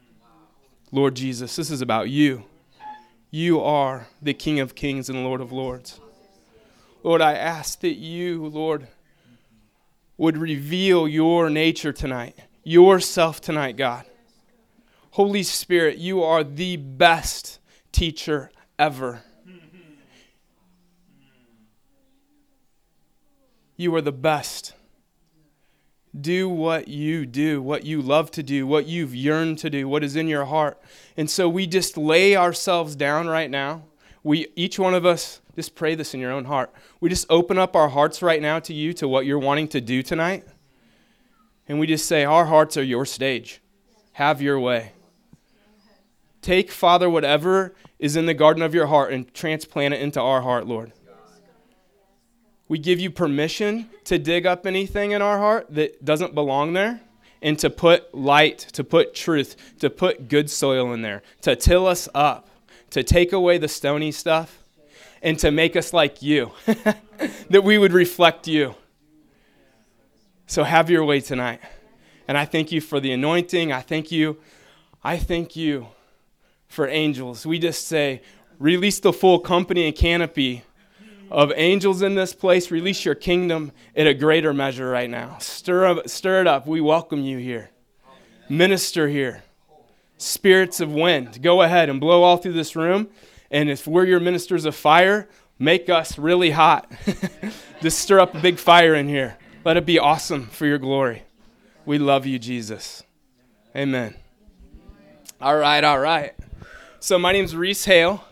[0.92, 1.56] Lord Jesus.
[1.56, 2.44] This is about you.
[3.32, 6.00] You are the King of kings and Lord of lords.
[7.04, 8.88] Lord, I ask that you, Lord,
[10.18, 14.06] would reveal your nature tonight, yourself tonight, God.
[15.12, 17.60] Holy Spirit, you are the best
[17.92, 19.22] teacher ever.
[23.78, 24.74] You are the best.
[26.20, 30.04] Do what you do, what you love to do, what you've yearned to do, what
[30.04, 30.82] is in your heart.
[31.16, 33.84] And so we just lay ourselves down right now.
[34.24, 36.74] We each one of us just pray this in your own heart.
[37.00, 39.82] We just open up our hearts right now to you to what you're wanting to
[39.82, 40.46] do tonight.
[41.68, 43.62] And we just say our hearts are your stage.
[44.14, 44.94] Have your way.
[46.42, 50.42] Take Father whatever is in the garden of your heart and transplant it into our
[50.42, 50.92] heart, Lord.
[52.70, 57.02] We give you permission to dig up anything in our heart that doesn't belong there
[57.42, 61.88] and to put light, to put truth, to put good soil in there, to till
[61.88, 62.48] us up,
[62.92, 64.64] to take away the stony stuff,
[65.24, 66.52] and to make us like you,
[67.50, 68.76] that we would reflect you.
[70.46, 71.62] So have your way tonight.
[72.28, 73.72] And I thank you for the anointing.
[73.72, 74.38] I thank you.
[75.04, 75.88] I thank you
[76.68, 77.46] for angels.
[77.46, 78.22] We just say,
[78.60, 80.64] release the full company and canopy
[81.32, 82.72] of angels in this place.
[82.72, 85.38] Release your kingdom in a greater measure right now.
[85.40, 86.68] Stir, up, stir it up.
[86.68, 87.70] We welcome you here.
[88.50, 89.44] Minister here.
[90.18, 93.08] Spirits of wind, go ahead and blow all through this room.
[93.52, 96.92] And if we're your ministers of fire, make us really hot.
[97.82, 99.38] Just stir up a big fire in here.
[99.64, 101.24] Let it be awesome for your glory.
[101.86, 103.04] We love you, Jesus.
[103.76, 104.16] Amen.
[105.42, 106.34] All right, all right.
[107.00, 108.24] So my name's Reese Hale,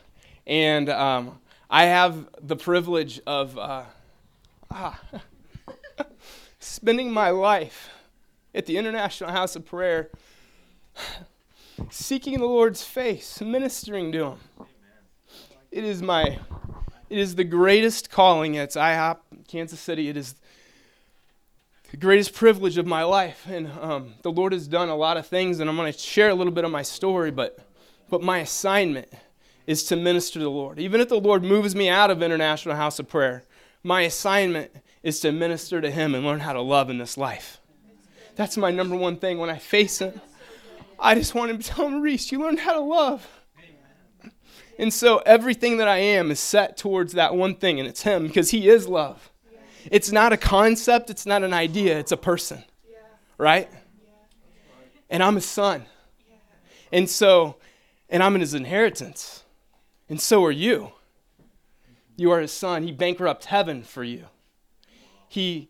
[0.45, 3.83] and um, I have the privilege of uh,
[4.71, 5.01] ah,
[6.59, 7.89] spending my life
[8.55, 10.09] at the International House of Prayer,
[11.89, 14.37] seeking the Lord's face, ministering to Him.
[15.69, 16.39] It is my,
[17.09, 19.17] it is the greatest calling at IHOP,
[19.49, 20.07] Kansas City.
[20.07, 20.35] It is
[21.91, 25.27] the greatest privilege of my life, and um, the Lord has done a lot of
[25.27, 27.59] things, and I'm going to share a little bit of my story, but,
[28.09, 29.09] but my assignment
[29.67, 30.79] is to minister to the Lord.
[30.79, 33.43] Even if the Lord moves me out of International House of Prayer,
[33.83, 34.71] my assignment
[35.03, 37.59] is to minister to Him and learn how to love in this life.
[38.35, 40.19] That's my number one thing when I face Him.
[40.97, 43.27] I just want Him to tell Him, Reese, you learned how to love.
[44.79, 48.27] And so everything that I am is set towards that one thing, and it's Him
[48.27, 49.31] because He is love.
[49.91, 52.63] It's not a concept, it's not an idea, it's a person.
[53.37, 53.69] Right?
[55.09, 55.85] And I'm His son.
[56.91, 57.57] And so,
[58.09, 59.43] and I'm in His inheritance.
[60.09, 60.91] And so are you.
[62.15, 62.83] You are His son.
[62.83, 64.25] He bankrupted heaven for you.
[65.27, 65.69] He,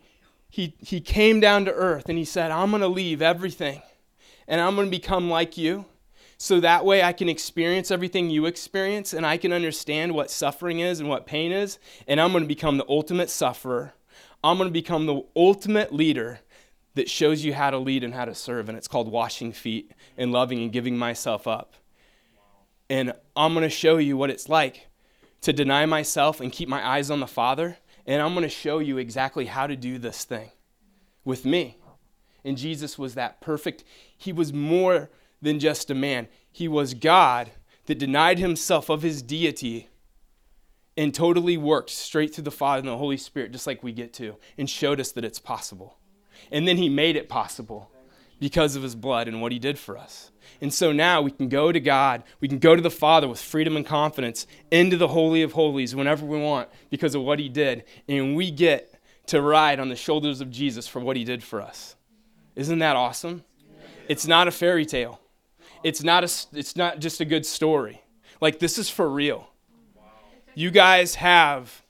[0.50, 3.82] he, he came down to earth and He said, I'm going to leave everything
[4.48, 5.86] and I'm going to become like you
[6.38, 10.80] so that way I can experience everything you experience and I can understand what suffering
[10.80, 13.94] is and what pain is, and I'm going to become the ultimate sufferer.
[14.44, 16.40] I'm going to become the ultimate leader
[16.94, 19.92] that shows you how to lead and how to serve, and it's called washing feet
[20.16, 21.74] and loving and giving myself up.
[22.90, 24.88] And I'm going to show you what it's like
[25.42, 28.80] to deny myself and keep my eyes on the Father, and I'm going to show
[28.80, 30.52] you exactly how to do this thing
[31.24, 31.78] with me.
[32.44, 33.84] And Jesus was that perfect.
[34.18, 35.10] He was more
[35.42, 36.28] than just a man.
[36.52, 37.52] He was God
[37.86, 39.90] that denied himself of his deity
[40.96, 44.14] and totally worked straight through the Father and the Holy Spirit, just like we get
[44.14, 45.98] to, and showed us that it's possible.
[46.52, 47.92] And then he made it possible
[48.40, 50.32] because of his blood and what he did for us.
[50.62, 53.40] And so now we can go to God, we can go to the Father with
[53.40, 57.50] freedom and confidence into the Holy of Holies whenever we want because of what he
[57.50, 57.84] did.
[58.08, 58.94] And we get
[59.28, 61.96] to ride on the shoulders of Jesus for what he did for us.
[62.56, 63.44] Isn't that awesome?
[64.08, 65.20] It's not a fairy tale.
[65.84, 68.02] It's not a it's not just a good story.
[68.42, 69.50] Like this is for real.
[70.56, 71.84] You guys have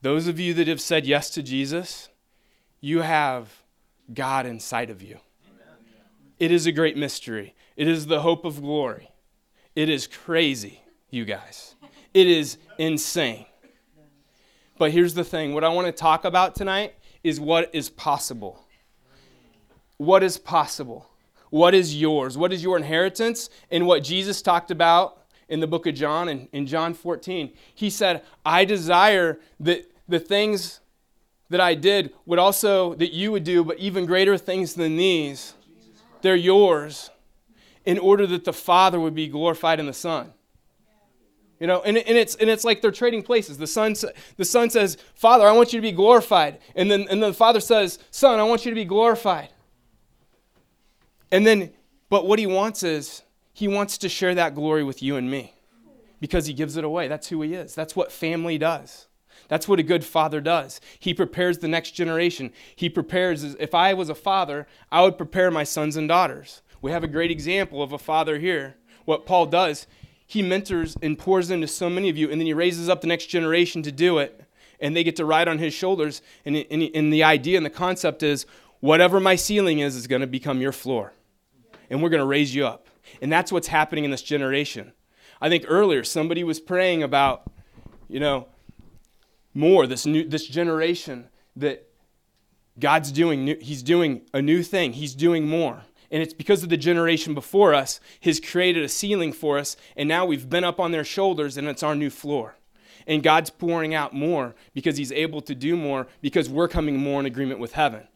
[0.00, 2.08] those of you that have said yes to Jesus,
[2.80, 3.61] you have
[4.12, 5.18] God inside of you.
[6.38, 7.54] It is a great mystery.
[7.76, 9.10] It is the hope of glory.
[9.74, 11.74] It is crazy, you guys.
[12.12, 13.46] It is insane.
[14.78, 18.66] But here's the thing what I want to talk about tonight is what is possible.
[19.96, 21.08] What is possible?
[21.50, 22.36] What is yours?
[22.36, 23.50] What is your inheritance?
[23.70, 27.90] And what Jesus talked about in the book of John, in, in John 14, he
[27.90, 30.80] said, I desire that the things
[31.52, 35.54] that I did would also, that you would do, but even greater things than these.
[36.20, 37.10] They're yours
[37.84, 40.32] in order that the Father would be glorified in the Son.
[41.60, 43.56] You know, and, and, it's, and it's like they're trading places.
[43.56, 43.94] The son,
[44.36, 46.58] the son says, Father, I want you to be glorified.
[46.74, 49.50] And then, and then the Father says, Son, I want you to be glorified.
[51.30, 51.70] And then,
[52.10, 55.54] but what he wants is, he wants to share that glory with you and me
[56.20, 57.06] because he gives it away.
[57.06, 57.76] That's who he is.
[57.76, 59.06] That's what family does.
[59.52, 60.80] That's what a good father does.
[60.98, 62.52] He prepares the next generation.
[62.74, 66.62] He prepares, if I was a father, I would prepare my sons and daughters.
[66.80, 68.76] We have a great example of a father here.
[69.04, 69.86] What Paul does,
[70.26, 73.06] he mentors and pours into so many of you, and then he raises up the
[73.06, 74.42] next generation to do it,
[74.80, 76.22] and they get to ride on his shoulders.
[76.46, 78.46] And, and, and the idea and the concept is
[78.80, 81.12] whatever my ceiling is, is going to become your floor
[81.90, 82.86] and we're going to raise you up.
[83.20, 84.92] And that's what's happening in this generation.
[85.42, 87.50] I think earlier somebody was praying about,
[88.08, 88.48] you know,
[89.54, 91.88] more this new this generation that
[92.78, 94.94] God's doing new, he's doing a new thing.
[94.94, 95.82] He's doing more.
[96.10, 100.08] And it's because of the generation before us has created a ceiling for us and
[100.08, 102.56] now we've been up on their shoulders and it's our new floor.
[103.06, 107.20] And God's pouring out more because he's able to do more because we're coming more
[107.20, 108.06] in agreement with heaven.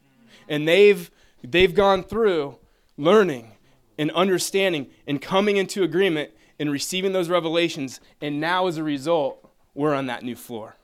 [0.48, 1.10] And they've
[1.42, 2.58] they've gone through
[2.96, 3.52] learning
[3.98, 8.00] and understanding and coming into agreement and receiving those revelations.
[8.20, 10.75] And now, as a result, we're on that new floor.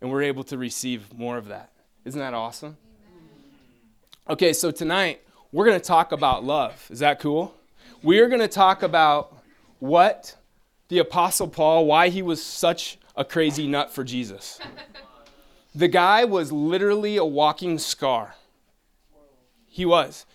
[0.00, 1.70] And we're able to receive more of that.
[2.04, 2.76] Isn't that awesome?
[4.30, 6.86] Okay, so tonight, we're going to talk about love.
[6.90, 7.54] Is that cool?
[8.02, 9.36] We are going to talk about
[9.78, 10.36] what
[10.88, 14.60] the Apostle Paul, why he was such a crazy nut for Jesus.
[15.74, 18.34] The guy was literally a walking scar.
[19.66, 20.26] He was.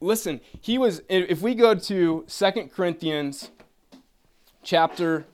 [0.00, 3.50] Listen, he was, if we go to Second Corinthians
[4.62, 5.24] chapter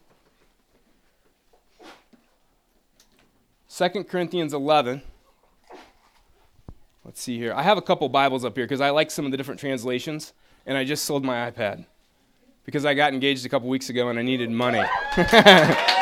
[3.76, 5.02] 2 Corinthians 11.
[7.04, 7.52] Let's see here.
[7.52, 10.32] I have a couple Bibles up here because I like some of the different translations,
[10.64, 11.84] and I just sold my iPad
[12.64, 14.82] because I got engaged a couple weeks ago and I needed money.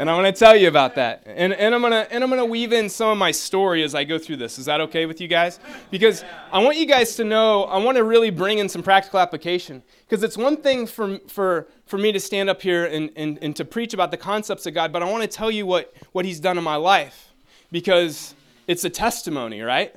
[0.00, 1.24] and I'm going to tell you about that.
[1.26, 3.82] And, and I'm going to and I'm going to weave in some of my story
[3.82, 4.58] as I go through this.
[4.58, 5.60] Is that okay with you guys?
[5.90, 9.20] Because I want you guys to know, I want to really bring in some practical
[9.20, 9.82] application.
[10.08, 13.54] Because it's one thing for, for, for me to stand up here and, and, and
[13.56, 16.24] to preach about the concepts of God, but I want to tell you what, what
[16.24, 17.34] He's done in my life.
[17.70, 18.34] Because
[18.66, 19.94] it's a testimony, right?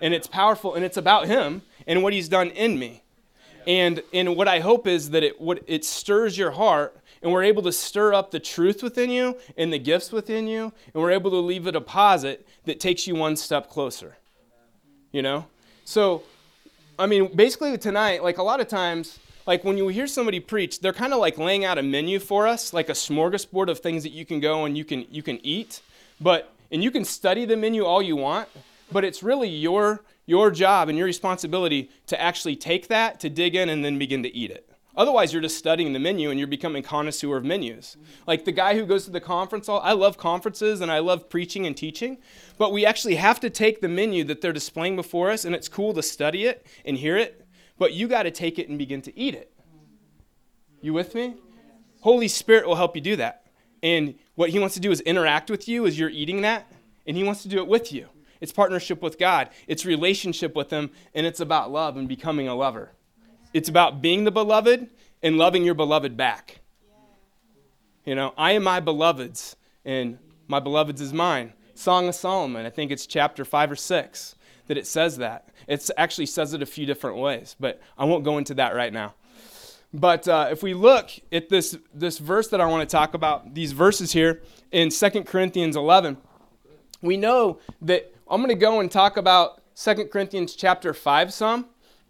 [0.00, 3.04] And it's powerful and it's about Him and what He's done in me.
[3.68, 7.42] And, and what I hope is that it, what, it stirs your heart and we're
[7.42, 11.10] able to stir up the truth within you and the gifts within you, and we're
[11.10, 14.18] able to leave a deposit that takes you one step closer.
[15.10, 15.46] You know?
[15.86, 16.22] So,
[16.98, 20.80] I mean, basically tonight, like a lot of times, like when you hear somebody preach,
[20.80, 24.02] they're kind of like laying out a menu for us, like a smorgasbord of things
[24.02, 25.80] that you can go and you can you can eat.
[26.20, 28.48] But and you can study the menu all you want,
[28.92, 33.54] but it's really your your job and your responsibility to actually take that, to dig
[33.54, 34.68] in and then begin to eat it.
[34.96, 37.96] Otherwise, you're just studying the menu and you're becoming connoisseur of menus.
[38.26, 41.28] Like the guy who goes to the conference, hall, I love conferences and I love
[41.28, 42.18] preaching and teaching,
[42.58, 45.68] but we actually have to take the menu that they're displaying before us, and it's
[45.68, 49.02] cool to study it and hear it, but you got to take it and begin
[49.02, 49.52] to eat it.
[50.80, 51.34] You with me?
[52.02, 53.46] Holy Spirit will help you do that.
[53.82, 56.70] And what he wants to do is interact with you as you're eating that,
[57.06, 58.08] and he wants to do it with you.
[58.40, 62.54] It's partnership with God, it's relationship with him, and it's about love and becoming a
[62.54, 62.92] lover.
[63.54, 64.90] It's about being the beloved
[65.22, 66.60] and loving your beloved back.
[68.04, 71.54] You know, I am my beloved's, and my beloved's is mine.
[71.74, 74.34] Song of Solomon, I think it's chapter five or six
[74.66, 75.48] that it says that.
[75.68, 78.92] It actually says it a few different ways, but I won't go into that right
[78.92, 79.14] now.
[79.92, 83.54] But uh, if we look at this, this verse that I want to talk about,
[83.54, 86.16] these verses here in 2 Corinthians 11,
[87.02, 91.66] we know that I'm going to go and talk about 2 Corinthians chapter 5 some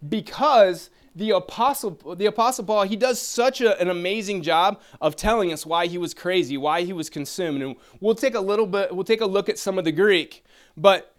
[0.09, 5.51] because the apostle the apostle paul he does such a, an amazing job of telling
[5.53, 7.61] us why he was crazy why he was consumed.
[7.61, 10.43] And we'll take a little bit we'll take a look at some of the greek
[10.75, 11.15] but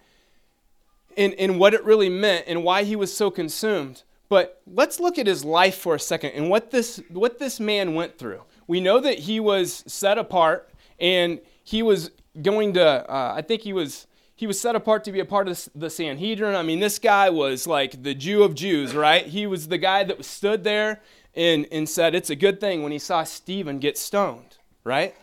[1.17, 4.03] in, in what it really meant and why he was so consumed.
[4.29, 7.95] But let's look at his life for a second and what this what this man
[7.95, 8.43] went through.
[8.67, 12.11] We know that he was set apart and he was
[12.43, 15.49] going to uh, i think he was he was set apart to be a part
[15.49, 16.55] of the Sanhedrin.
[16.55, 19.25] I mean, this guy was like the Jew of Jews, right?
[19.27, 21.01] He was the guy that stood there
[21.35, 25.15] and, and said it's a good thing when he saw Stephen get stoned, right?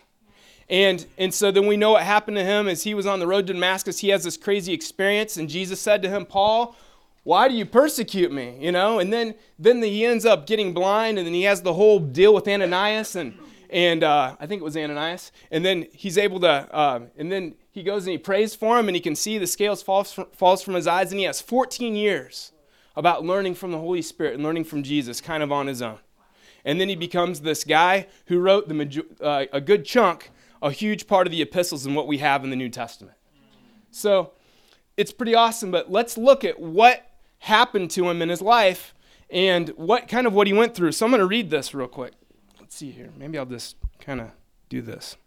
[0.67, 3.28] And, and so then we know what happened to him as he was on the
[3.28, 3.99] road to Damascus.
[3.99, 6.76] He has this crazy experience, and Jesus said to him, Paul,
[7.23, 8.58] why do you persecute me?
[8.60, 11.73] You know, and then, then he ends up getting blind, and then he has the
[11.73, 13.38] whole deal with Ananias, and,
[13.69, 15.32] and uh, I think it was Ananias.
[15.52, 18.88] And then he's able to, uh, and then he goes and he prays for him,
[18.88, 21.42] and he can see the scales falls from, falls from his eyes, and he has
[21.42, 22.52] 14 years
[22.96, 25.98] about learning from the Holy Spirit and learning from Jesus kind of on his own.
[26.64, 30.30] And then he becomes this guy who wrote the, uh, a good chunk,
[30.62, 33.18] a huge part of the epistles and what we have in the New Testament.
[33.90, 34.34] So
[34.96, 37.10] it's pretty awesome, but let's look at what
[37.40, 38.94] happened to him in his life
[39.32, 40.92] and what kind of what he went through.
[40.92, 42.14] So I'm going to read this real quick.
[42.60, 43.10] Let's see here.
[43.18, 44.30] Maybe I'll just kind of
[44.70, 45.18] do this.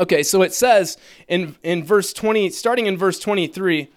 [0.00, 0.96] Okay, so it says
[1.28, 3.88] in, in verse 20, starting in verse 23,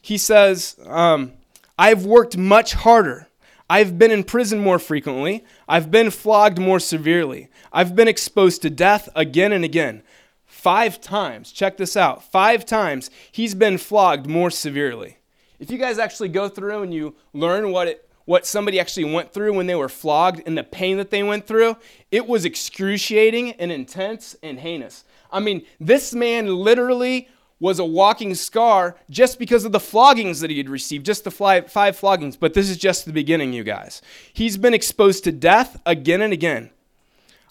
[0.00, 1.32] he says, um,
[1.76, 3.26] I've worked much harder.
[3.68, 5.44] I've been in prison more frequently.
[5.68, 7.48] I've been flogged more severely.
[7.72, 10.04] I've been exposed to death again and again.
[10.46, 15.18] Five times, check this out, five times he's been flogged more severely.
[15.58, 19.32] If you guys actually go through and you learn what it, what somebody actually went
[19.32, 21.76] through when they were flogged and the pain that they went through,
[22.12, 25.04] it was excruciating and intense and heinous.
[25.30, 27.28] I mean, this man literally
[27.60, 31.30] was a walking scar just because of the floggings that he had received, just the
[31.30, 32.38] five, floggings.
[32.38, 34.00] But this is just the beginning, you guys.
[34.32, 36.70] He's been exposed to death again and again.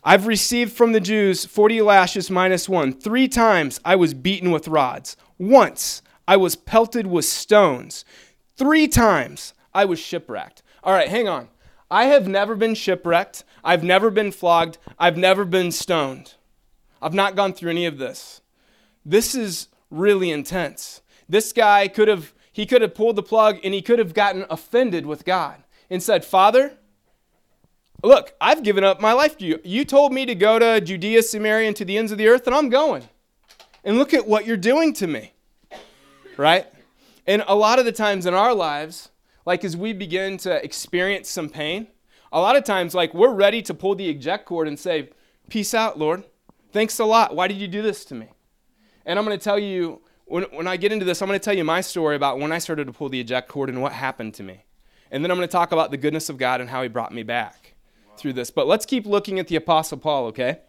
[0.03, 2.93] I've received from the Jews 40 lashes minus one.
[2.93, 5.17] Three times I was beaten with rods.
[5.37, 8.05] Once I was pelted with stones.
[8.55, 10.63] Three times I was shipwrecked.
[10.83, 11.49] All right, hang on.
[11.91, 13.43] I have never been shipwrecked.
[13.63, 14.77] I've never been flogged.
[14.97, 16.35] I've never been stoned.
[17.01, 18.41] I've not gone through any of this.
[19.05, 21.01] This is really intense.
[21.29, 24.45] This guy could have he could have pulled the plug and he could have gotten
[24.49, 26.77] offended with God and said, "Father,
[28.03, 29.59] look, I've given up my life to you.
[29.63, 32.47] You told me to go to Judea, Samaria, and to the ends of the earth,
[32.47, 33.07] and I'm going.
[33.83, 35.33] And look at what you're doing to me."
[36.35, 36.65] Right?
[37.25, 39.09] And a lot of the times in our lives,
[39.45, 41.87] like as we begin to experience some pain,
[42.31, 45.09] a lot of times, like we're ready to pull the eject cord and say,
[45.49, 46.23] Peace out, Lord.
[46.77, 47.33] Thanks a lot.
[47.33, 48.27] Why did you do this to me?
[49.03, 51.43] And I'm going to tell you, when, when I get into this, I'm going to
[51.43, 53.93] tell you my story about when I started to pull the eject cord and what
[53.93, 54.63] happened to me.
[55.09, 57.11] And then I'm going to talk about the goodness of God and how He brought
[57.11, 57.73] me back
[58.15, 58.51] through this.
[58.51, 60.59] But let's keep looking at the Apostle Paul, okay?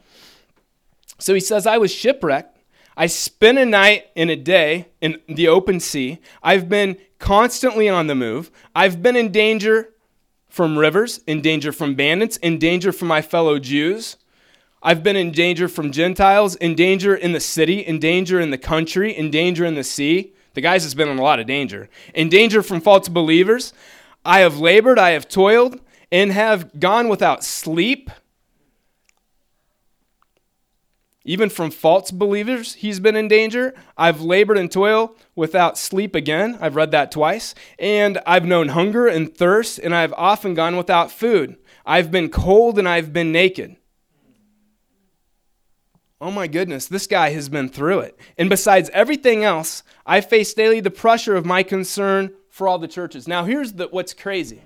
[1.19, 2.59] So he says, I was shipwrecked.
[2.97, 6.21] I spent a night and a day in the open sea.
[6.43, 8.51] I've been constantly on the move.
[8.75, 9.91] I've been in danger
[10.49, 14.17] from rivers, in danger from bandits, in danger from my fellow Jews.
[14.83, 18.59] I've been in danger from Gentiles, in danger in the city, in danger in the
[18.59, 20.33] country, in danger in the sea.
[20.55, 21.89] The guys has been in a lot of danger.
[22.15, 23.73] In danger from false believers.
[24.25, 25.81] I have labored, I have toiled,
[26.13, 28.11] and have gone without sleep.
[31.25, 33.75] Even from false believers, he's been in danger.
[33.97, 36.57] I've labored and toiled without sleep again.
[36.61, 37.55] I've read that twice.
[37.79, 41.57] And I've known hunger and thirst, and I've often gone without food.
[41.85, 43.77] I've been cold and I've been naked.
[46.21, 48.19] Oh my goodness, this guy has been through it.
[48.37, 52.89] And besides everything else, I face daily the pressure of my concern for all the
[52.89, 53.29] churches.
[53.29, 54.63] Now, here's the, what's crazy.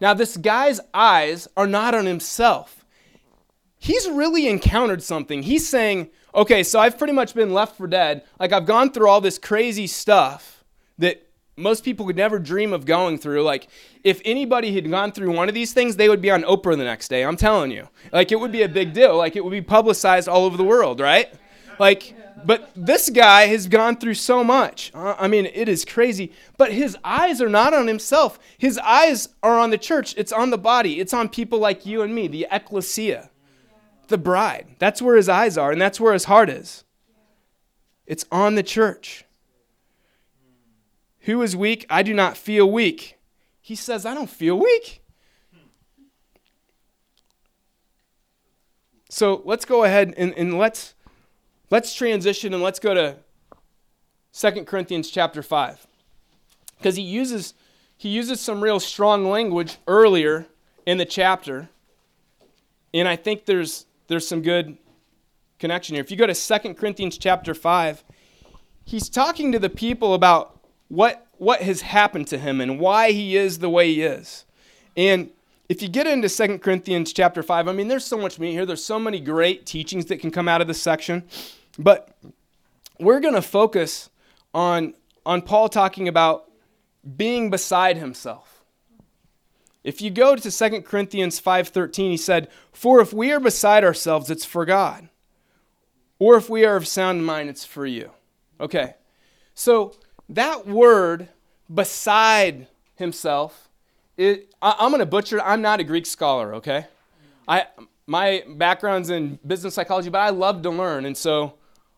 [0.00, 2.84] Now, this guy's eyes are not on himself.
[3.78, 5.42] He's really encountered something.
[5.42, 8.22] He's saying, okay, so I've pretty much been left for dead.
[8.40, 10.64] Like, I've gone through all this crazy stuff
[10.98, 13.42] that most people would never dream of going through.
[13.42, 13.68] Like,
[14.04, 16.84] if anybody had gone through one of these things, they would be on Oprah the
[16.84, 17.24] next day.
[17.24, 17.88] I'm telling you.
[18.12, 19.16] Like, it would be a big deal.
[19.16, 21.32] Like, it would be publicized all over the world, right?
[21.78, 24.90] Like, but this guy has gone through so much.
[24.94, 26.32] Uh, I mean, it is crazy.
[26.56, 30.50] But his eyes are not on himself, his eyes are on the church, it's on
[30.50, 33.30] the body, it's on people like you and me, the ecclesia,
[34.08, 34.66] the bride.
[34.78, 36.84] That's where his eyes are, and that's where his heart is.
[38.06, 39.24] It's on the church.
[41.22, 41.86] Who is weak?
[41.88, 43.18] I do not feel weak.
[43.60, 45.02] He says, I don't feel weak.
[49.08, 50.94] So let's go ahead and, and let's
[51.70, 53.16] let's transition and let's go to
[54.32, 55.86] 2 Corinthians chapter 5.
[56.78, 57.54] Because he uses
[57.96, 60.46] he uses some real strong language earlier
[60.86, 61.68] in the chapter.
[62.94, 64.76] And I think there's there's some good
[65.58, 66.02] connection here.
[66.02, 68.02] If you go to 2 Corinthians chapter 5,
[68.84, 70.61] he's talking to the people about
[70.92, 74.44] what what has happened to him and why he is the way he is.
[74.94, 75.30] And
[75.70, 78.66] if you get into 2 Corinthians chapter 5, I mean, there's so much meat here.
[78.66, 81.24] There's so many great teachings that can come out of this section.
[81.78, 82.14] But
[83.00, 84.10] we're going to focus
[84.52, 84.92] on,
[85.24, 86.50] on Paul talking about
[87.16, 88.62] being beside himself.
[89.82, 94.30] If you go to 2 Corinthians 5:13, he said, "For if we are beside ourselves,
[94.30, 95.08] it's for God.
[96.18, 98.10] Or if we are of sound mind, it's for you."
[98.60, 98.94] Okay.
[99.54, 99.94] So
[100.28, 101.28] that word
[101.72, 103.68] beside himself
[104.16, 105.40] it, I, am going to butcher.
[105.40, 106.86] I'm not a Greek scholar, okay?
[107.48, 107.66] I,
[108.06, 111.06] my background's in business psychology, but I love to learn.
[111.06, 111.54] And so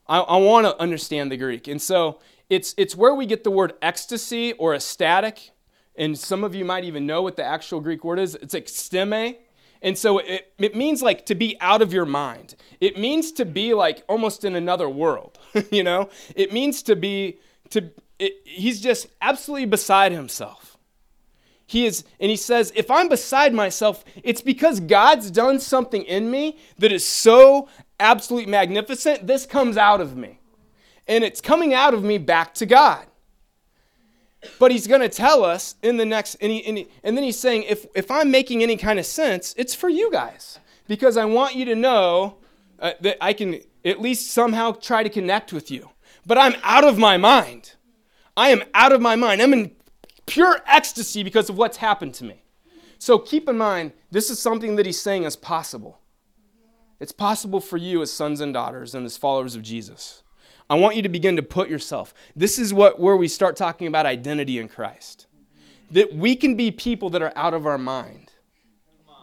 [0.07, 1.69] I, I want to understand the Greek.
[1.69, 5.51] And so it's, it's where we get the word ecstasy or ecstatic.
[5.97, 8.35] And some of you might even know what the actual Greek word is.
[8.37, 9.37] It's eksteme.
[9.83, 12.55] And so it, it means like to be out of your mind.
[12.81, 15.39] It means to be like almost in another world,
[15.71, 16.09] you know?
[16.35, 17.39] It means to be,
[17.71, 17.91] to,
[18.25, 20.77] it, he's just absolutely beside himself.
[21.67, 26.31] He is, and he says, if I'm beside myself, it's because God's done something in
[26.31, 27.69] me that is so
[27.99, 29.27] absolutely magnificent.
[29.27, 30.41] This comes out of me.
[31.09, 33.07] And it's coming out of me back to God.
[34.59, 37.25] But he's going to tell us in the next, and, he, and, he, and then
[37.25, 40.59] he's saying, if, if I'm making any kind of sense, it's for you guys.
[40.87, 42.37] Because I want you to know
[42.79, 45.91] uh, that I can at least somehow try to connect with you.
[46.27, 47.75] But I'm out of my mind.
[48.37, 49.41] I am out of my mind.
[49.41, 49.73] I'm in
[50.27, 52.43] pure ecstasy because of what's happened to me.
[52.99, 56.01] So keep in mind, this is something that he's saying is possible.
[57.01, 60.23] It's possible for you as sons and daughters and as followers of Jesus.
[60.71, 62.15] I want you to begin to put yourself.
[62.35, 65.27] This is what where we start talking about identity in Christ.
[65.91, 68.33] That we can be people that are out of our mind.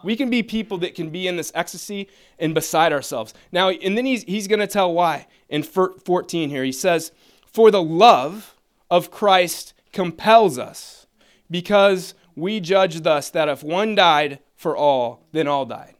[0.04, 2.08] We can be people that can be in this ecstasy
[2.38, 3.34] and beside ourselves.
[3.50, 6.64] Now, and then he's, he's going to tell why in 14 here.
[6.64, 7.12] He says,
[7.46, 8.51] For the love
[8.92, 11.06] of Christ compels us,
[11.50, 15.94] because we judge thus that if one died for all, then all died.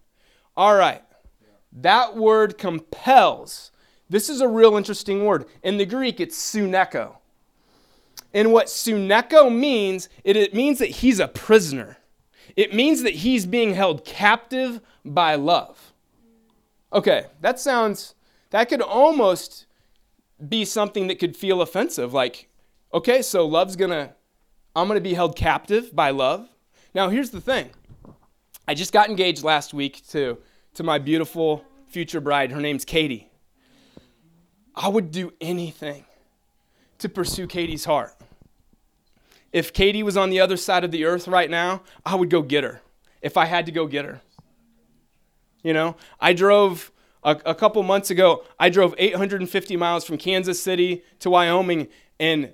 [0.55, 1.03] All right.
[1.73, 3.71] That word compels.
[4.11, 5.47] This is a real interesting word.
[5.63, 7.17] In the Greek, it's suneko.
[8.35, 11.97] And what suneko means, it, it means that he's a prisoner.
[12.57, 15.95] It means that he's being held captive by love.
[16.93, 18.15] Okay, that sounds,
[18.51, 19.65] that could almost
[20.47, 22.13] be something that could feel offensive.
[22.13, 22.51] Like,
[22.93, 24.15] okay, so love's gonna,
[24.75, 26.49] I'm gonna be held captive by love.
[26.95, 27.71] Now, here's the thing
[28.67, 30.39] I just got engaged last week to,
[30.75, 32.53] to my beautiful future bride.
[32.53, 33.31] Her name's Katie.
[34.75, 36.05] I would do anything
[36.99, 38.15] to pursue Katie's heart.
[39.53, 42.41] If Katie was on the other side of the earth right now, I would go
[42.41, 42.81] get her
[43.21, 44.23] if I had to go get her.
[45.63, 46.91] You know, I drove
[47.23, 51.89] a, a couple months ago, I drove 850 miles from Kansas City to Wyoming,
[52.19, 52.53] and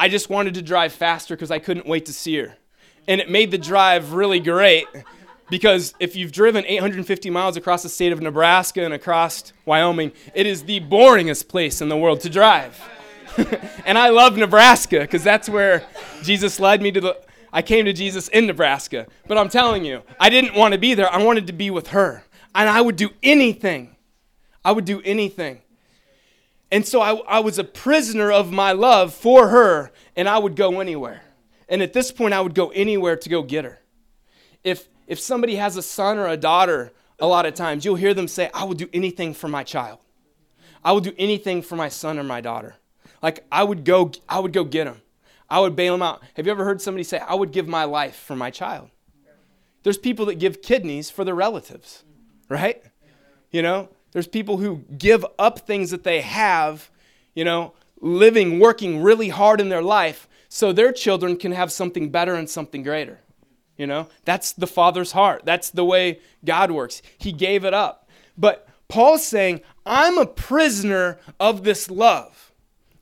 [0.00, 2.56] I just wanted to drive faster because I couldn't wait to see her.
[3.06, 4.86] And it made the drive really great
[5.50, 10.46] because if you've driven 850 miles across the state of Nebraska and across Wyoming, it
[10.46, 12.80] is the boringest place in the world to drive.
[13.84, 15.84] and I love Nebraska because that's where
[16.22, 17.20] Jesus led me to the.
[17.52, 19.06] I came to Jesus in Nebraska.
[19.28, 21.12] But I'm telling you, I didn't want to be there.
[21.12, 22.24] I wanted to be with her.
[22.54, 23.96] And I would do anything.
[24.64, 25.60] I would do anything.
[26.72, 30.54] And so I, I was a prisoner of my love for her, and I would
[30.56, 31.22] go anywhere.
[31.68, 33.80] And at this point, I would go anywhere to go get her.
[34.62, 38.14] If, if somebody has a son or a daughter, a lot of times you'll hear
[38.14, 39.98] them say, I will do anything for my child.
[40.84, 42.76] I will do anything for my son or my daughter.
[43.22, 45.02] Like I would go, I would go get them.
[45.48, 46.22] I would bail them out.
[46.34, 48.90] Have you ever heard somebody say, I would give my life for my child?
[49.82, 52.04] There's people that give kidneys for their relatives,
[52.48, 52.82] right?
[53.50, 56.90] You know, there's people who give up things that they have,
[57.34, 62.10] you know, living, working really hard in their life so their children can have something
[62.10, 63.20] better and something greater.
[63.76, 65.42] You know, that's the Father's heart.
[65.44, 67.00] That's the way God works.
[67.16, 68.10] He gave it up.
[68.36, 72.52] But Paul's saying, I'm a prisoner of this love.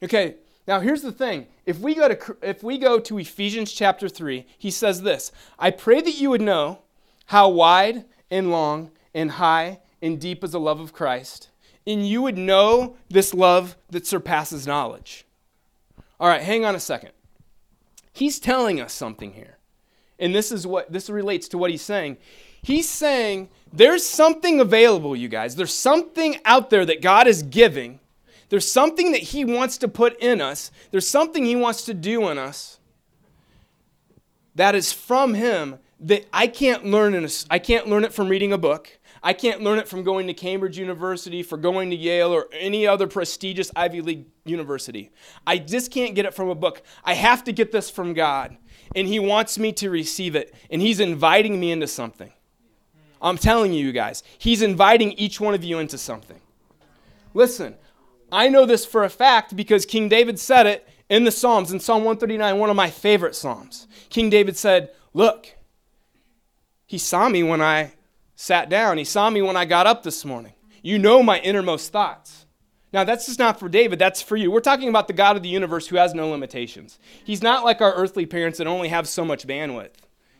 [0.03, 0.37] Okay,
[0.69, 1.47] now here's the thing.
[1.67, 5.71] If we go to if we go to Ephesians chapter 3, he says this, I
[5.71, 6.83] pray that you would know
[7.27, 11.49] how wide and long and high and deep is the love of Christ,
[11.87, 15.25] and you would know this love that surpasses knowledge.
[16.21, 17.13] All right, hang on a second.
[18.13, 19.59] He's telling us something here.
[20.19, 22.17] And this is what this relates to what he's saying.
[22.61, 25.55] He's saying there's something available, you guys.
[25.55, 28.01] There's something out there that God is giving.
[28.49, 30.73] There's something that he wants to put in us.
[30.91, 32.81] There's something he wants to do in us
[34.57, 38.29] that is from him that I can't learn in a, I can't learn it from
[38.29, 38.98] reading a book.
[39.23, 42.87] I can't learn it from going to Cambridge University, for going to Yale, or any
[42.87, 45.11] other prestigious Ivy League university.
[45.47, 46.83] I just can't get it from a book.
[47.05, 48.57] I have to get this from God.
[48.95, 50.55] And He wants me to receive it.
[50.71, 52.33] And He's inviting me into something.
[53.21, 56.41] I'm telling you, you guys, He's inviting each one of you into something.
[57.35, 57.77] Listen,
[58.31, 61.81] I know this for a fact because King David said it in the Psalms, in
[61.81, 63.89] Psalm 139, one of my favorite Psalms.
[64.11, 65.55] King David said, Look,
[66.87, 67.93] He saw me when I
[68.39, 68.99] sat down.
[68.99, 70.53] He saw me when I got up this morning.
[70.81, 72.47] You know my innermost thoughts.
[72.93, 74.51] Now, that's just not for David, that's for you.
[74.51, 77.01] We're talking about the God of the universe who has no limitations.
[77.25, 79.91] He's not like our earthly parents that only have so much bandwidth.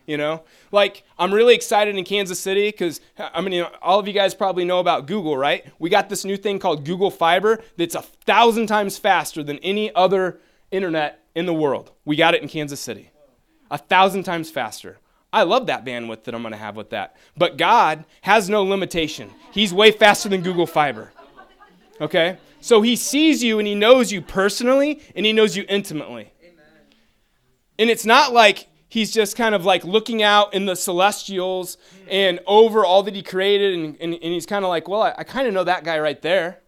[0.07, 3.99] You know, like I'm really excited in Kansas City because I mean, you know, all
[3.99, 5.63] of you guys probably know about Google, right?
[5.77, 9.93] We got this new thing called Google Fiber that's a thousand times faster than any
[9.93, 10.39] other
[10.71, 11.91] internet in the world.
[12.05, 13.11] We got it in Kansas City,
[13.69, 14.97] a thousand times faster.
[15.31, 17.15] I love that bandwidth that I'm going to have with that.
[17.37, 19.29] But God has no limitation.
[19.51, 21.11] He's way faster than Google Fiber.
[22.01, 22.37] Okay?
[22.61, 26.31] So he sees you and he knows you personally and he knows you intimately.
[26.41, 26.65] Amen.
[27.77, 31.77] And it's not like he's just kind of like looking out in the celestials
[32.09, 35.13] and over all that he created and, and, and he's kind of like, well, I,
[35.19, 36.59] I kind of know that guy right there.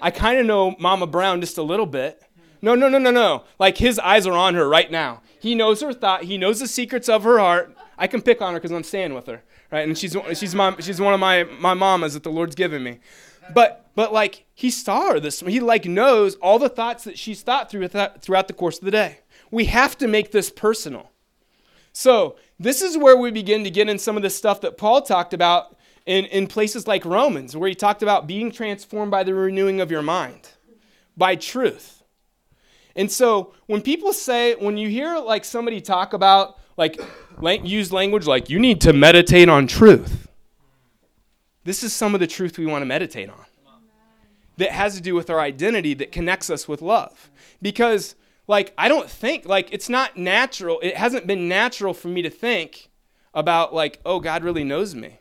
[0.00, 2.22] I kind of know Mama Brown just a little bit.
[2.62, 3.44] No, no, no, no, no.
[3.58, 5.22] Like his eyes are on her right now.
[5.40, 6.24] He knows her thought.
[6.24, 7.74] He knows the secrets of her heart.
[7.98, 9.86] I can pick on her because I'm staying with her, right?
[9.86, 13.00] And she's she's my she's one of my my mamas that the Lord's given me.
[13.52, 17.42] But but like he saw her this he like knows all the thoughts that she's
[17.42, 19.20] thought through throughout the course of the day.
[19.50, 21.10] We have to make this personal.
[21.92, 25.02] So this is where we begin to get in some of the stuff that Paul
[25.02, 25.76] talked about
[26.06, 29.90] in, in places like Romans, where he talked about being transformed by the renewing of
[29.90, 30.48] your mind,
[31.16, 32.02] by truth.
[32.96, 37.00] And so when people say, when you hear like somebody talk about like
[37.42, 40.28] use language like you need to meditate on truth.
[41.64, 43.44] This is some of the truth we want to meditate on.
[44.56, 47.30] That has to do with our identity that connects us with love.
[47.62, 48.16] Because
[48.48, 50.80] like I don't think like it's not natural.
[50.80, 52.90] It hasn't been natural for me to think
[53.34, 55.20] about like oh God really knows me.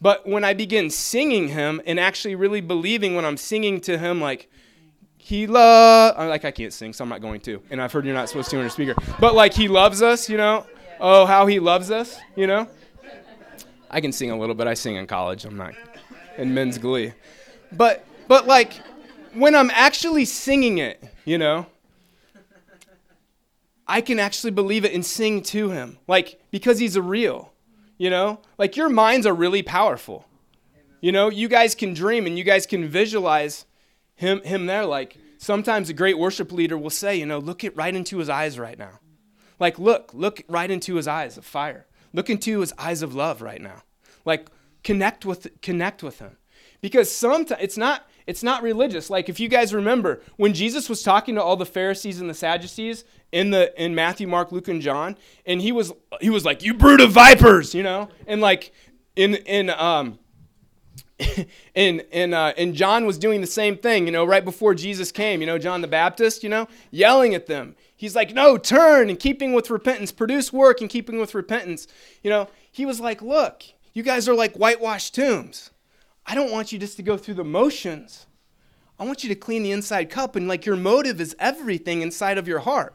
[0.00, 4.20] But when I begin singing him and actually really believing when I'm singing to him
[4.20, 4.50] like
[5.16, 7.62] he love like I can't sing, so I'm not going to.
[7.70, 8.94] And I've heard you're not supposed to a speaker.
[9.20, 10.66] But like he loves us, you know?
[11.00, 12.68] Oh, how he loves us, you know?
[13.90, 14.66] I can sing a little bit.
[14.66, 15.44] I sing in college.
[15.44, 15.74] I'm not
[16.36, 17.12] in men's glee.
[17.72, 18.74] But but like
[19.34, 21.66] when I'm actually singing it, you know,
[23.86, 25.98] I can actually believe it and sing to him.
[26.06, 27.52] Like because he's a real,
[27.98, 28.40] you know?
[28.58, 30.26] Like your minds are really powerful.
[31.00, 33.64] You know, you guys can dream and you guys can visualize
[34.14, 37.74] him him there like sometimes a great worship leader will say, you know, look it
[37.74, 39.00] right into his eyes right now.
[39.60, 41.86] Like look, look right into his eyes of fire.
[42.12, 43.82] Look into his eyes of love right now.
[44.24, 44.48] Like
[44.82, 46.36] connect with connect with him.
[46.80, 49.10] Because sometimes it's not it's not religious.
[49.10, 52.34] Like if you guys remember when Jesus was talking to all the Pharisees and the
[52.34, 56.62] Sadducees in the in Matthew, Mark, Luke, and John, and he was he was like,
[56.62, 58.72] "You brood of vipers," you know, and like
[59.14, 60.18] in in um
[61.74, 65.12] and and uh, and John was doing the same thing, you know, right before Jesus
[65.12, 65.40] came.
[65.40, 67.76] You know, John the Baptist, you know, yelling at them.
[68.00, 71.86] He's like, "No, turn in keeping with repentance, produce work in keeping with repentance."
[72.22, 75.70] You know, he was like, "Look, you guys are like whitewashed tombs.
[76.24, 78.24] I don't want you just to go through the motions.
[78.98, 82.38] I want you to clean the inside cup, and like your motive is everything inside
[82.38, 82.94] of your heart.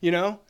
[0.00, 0.40] You know."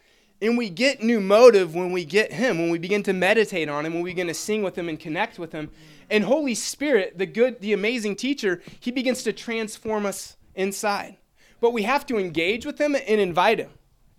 [0.41, 3.85] And we get new motive when we get Him, when we begin to meditate on
[3.85, 5.71] Him, when we begin to sing with Him and connect with Him.
[6.09, 11.19] And Holy Spirit, the good, the amazing teacher, He begins to transform us inside.
[11.65, 13.71] But we have to engage with Him and invite Him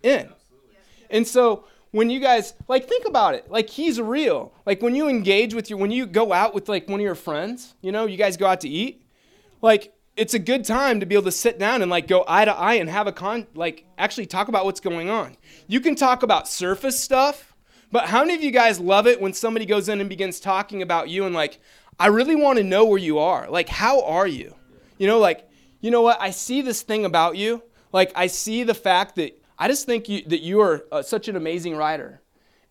[0.02, 0.30] in.
[1.08, 3.48] And so when you guys like think about it.
[3.48, 4.52] Like he's real.
[4.66, 7.14] Like when you engage with your when you go out with like one of your
[7.14, 9.06] friends you know you guys go out to eat
[9.62, 12.44] like it's a good time to be able to sit down and like go eye
[12.44, 15.36] to eye and have a con like actually talk about what's going on.
[15.68, 17.54] You can talk about surface stuff
[17.92, 20.82] but how many of you guys love it when somebody goes in and begins talking
[20.82, 21.60] about you and like
[22.00, 23.48] i really want to know where you are.
[23.48, 24.56] Like how are you?
[24.98, 25.45] You know like
[25.80, 27.62] you know what i see this thing about you
[27.92, 31.28] like i see the fact that i just think you, that you are uh, such
[31.28, 32.20] an amazing writer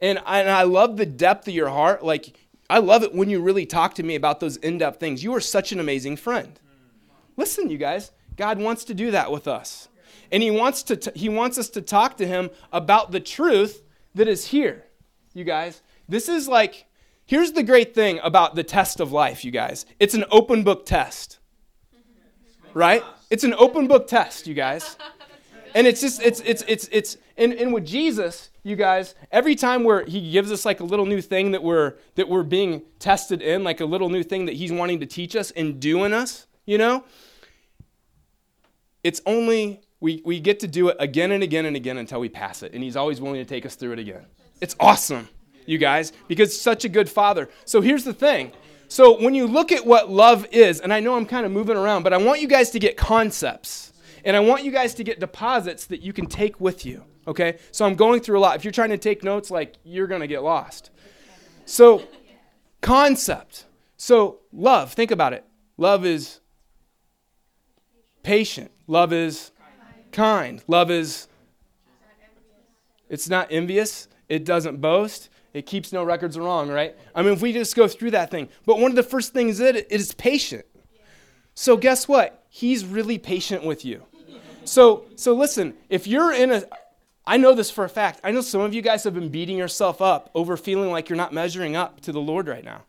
[0.01, 2.37] and I, and I love the depth of your heart like
[2.69, 5.41] i love it when you really talk to me about those in-depth things you are
[5.41, 6.59] such an amazing friend
[7.37, 9.89] Listen, you guys, God wants to do that with us.
[10.31, 13.83] And he wants to t- he wants us to talk to him about the truth
[14.15, 14.85] that is here.
[15.33, 16.85] You guys, this is like
[17.25, 19.85] here's the great thing about the test of life, you guys.
[19.99, 21.39] It's an open book test.
[22.75, 23.01] Right?
[23.31, 24.97] It's an open book test, you guys.
[25.73, 29.83] And it's just it's it's it's it's and, and with Jesus, you guys, every time
[29.83, 33.41] where he gives us like a little new thing that we're that we're being tested
[33.41, 36.13] in, like a little new thing that he's wanting to teach us and do in
[36.13, 37.03] us, you know?
[39.05, 42.27] It's only, we, we get to do it again and again and again until we
[42.27, 42.73] pass it.
[42.73, 44.25] And He's always willing to take us through it again.
[44.61, 45.29] It's awesome,
[45.67, 47.47] you guys, because such a good Father.
[47.65, 48.51] So here's the thing.
[48.87, 51.77] So when you look at what love is, and I know I'm kind of moving
[51.77, 53.93] around, but I want you guys to get concepts.
[54.23, 57.03] And I want you guys to get deposits that you can take with you.
[57.27, 57.57] Okay?
[57.71, 58.55] So I'm going through a lot.
[58.55, 60.89] If you're trying to take notes, like, you're going to get lost.
[61.65, 62.03] So,
[62.81, 63.65] concept.
[63.97, 65.45] So, love, think about it.
[65.77, 66.39] Love is
[68.23, 68.71] patient.
[68.87, 69.51] Love is
[70.11, 70.63] kind.
[70.67, 71.27] Love is
[73.09, 74.07] it's not envious.
[74.27, 75.29] It doesn't boast.
[75.55, 76.97] It keeps no records wrong, right?
[77.15, 78.49] I mean, if we just go through that thing.
[78.65, 80.65] But one of the first things is it is patient.
[81.53, 82.43] So guess what?
[82.49, 84.03] He's really patient with you.
[84.65, 86.63] So so listen, if you're in a
[87.25, 88.19] I know this for a fact.
[88.21, 91.15] I know some of you guys have been beating yourself up over feeling like you're
[91.15, 92.83] not measuring up to the Lord right now.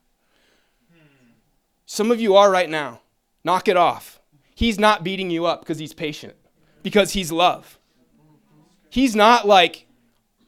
[1.86, 3.00] Some of you are right now.
[3.44, 4.20] Knock it off.
[4.56, 6.34] He's not beating you up because he's patient,
[6.82, 7.78] because he's love.
[8.90, 9.85] He's not like,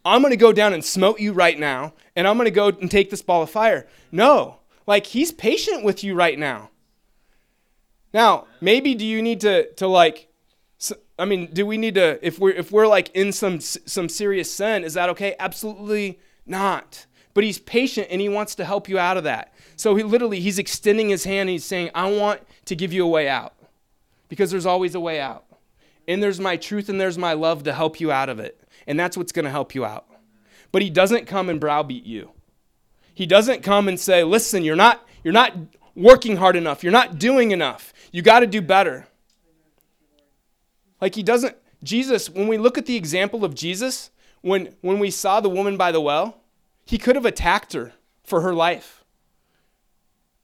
[0.05, 2.68] I'm going to go down and smote you right now, and I'm going to go
[2.68, 3.86] and take this ball of fire.
[4.11, 6.70] No, like he's patient with you right now.
[8.14, 10.28] Now, maybe do you need to to like
[11.18, 14.53] I mean, do we need to if we're if we're like in some some serious
[14.53, 15.36] sin, is that okay?
[15.38, 17.07] Absolutely not.
[17.34, 19.53] But he's patient and he wants to help you out of that.
[19.76, 23.05] So he literally he's extending his hand and he's saying, "I want to give you
[23.05, 23.55] a way out."
[24.28, 25.44] because there's always a way out.
[26.07, 28.58] And there's my truth and there's my love to help you out of it.
[28.89, 30.07] And that's what's going to help you out.
[30.72, 32.32] But he doesn't come and browbeat you.
[33.14, 35.55] He doesn't come and say, "Listen, you're not you're not
[35.95, 36.82] working hard enough.
[36.82, 37.93] You're not doing enough.
[38.11, 39.07] You got to do better."
[41.01, 44.11] Like he doesn't Jesus, when we look at the example of Jesus,
[44.41, 46.41] when when we saw the woman by the well,
[46.84, 47.93] he could have attacked her
[48.24, 49.05] for her life.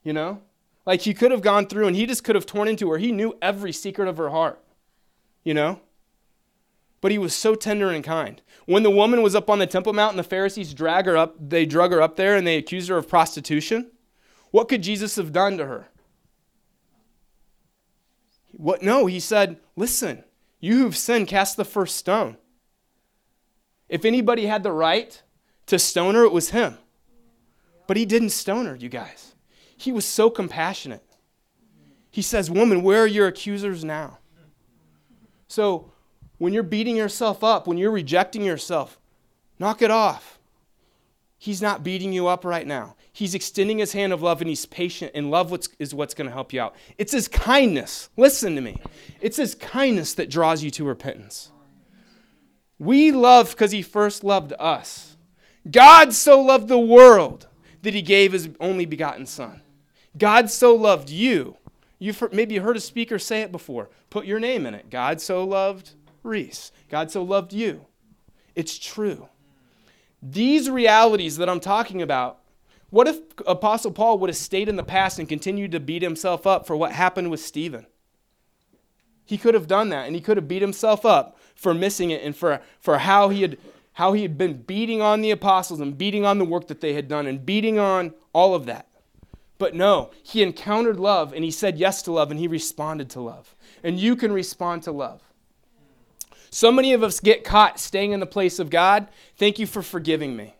[0.02, 0.42] You know?
[0.86, 2.98] Like he could have gone through and he just could have torn into her.
[2.98, 4.62] He knew every secret of her heart,
[5.42, 5.80] you know?
[7.04, 8.40] But he was so tender and kind.
[8.64, 11.36] When the woman was up on the Temple Mount and the Pharisees drag her up,
[11.38, 13.90] they drug her up there and they accused her of prostitution,
[14.52, 15.88] what could Jesus have done to her?
[18.52, 18.82] What?
[18.82, 20.24] No, he said, Listen,
[20.60, 22.38] you who've sinned, cast the first stone.
[23.90, 25.22] If anybody had the right
[25.66, 26.78] to stone her, it was him.
[27.86, 29.34] But he didn't stone her, you guys.
[29.76, 31.04] He was so compassionate.
[32.10, 34.20] He says, Woman, where are your accusers now?
[35.48, 35.90] So
[36.44, 39.00] when you're beating yourself up, when you're rejecting yourself,
[39.58, 40.38] knock it off.
[41.38, 42.96] He's not beating you up right now.
[43.14, 46.34] He's extending his hand of love and he's patient, and love is what's going to
[46.34, 46.76] help you out.
[46.98, 48.10] It's his kindness.
[48.18, 48.78] Listen to me.
[49.22, 51.50] It's his kindness that draws you to repentance.
[52.78, 55.16] We love because he first loved us.
[55.70, 57.46] God so loved the world
[57.80, 59.62] that he gave his only begotten Son.
[60.18, 61.56] God so loved you.
[61.98, 63.88] You've maybe heard a speaker say it before.
[64.10, 64.90] Put your name in it.
[64.90, 65.92] God so loved
[66.24, 66.72] Reese.
[66.88, 67.86] God so loved you.
[68.56, 69.28] It's true.
[70.20, 72.40] These realities that I'm talking about,
[72.90, 76.46] what if Apostle Paul would have stayed in the past and continued to beat himself
[76.46, 77.86] up for what happened with Stephen?
[79.24, 82.22] He could have done that, and he could have beat himself up for missing it
[82.22, 83.58] and for, for how he had
[83.94, 86.94] how he had been beating on the apostles and beating on the work that they
[86.94, 88.88] had done and beating on all of that.
[89.56, 93.20] But no, he encountered love and he said yes to love and he responded to
[93.20, 93.54] love.
[93.84, 95.22] And you can respond to love.
[96.54, 99.08] So many of us get caught staying in the place of God.
[99.36, 100.54] Thank you for forgiving me.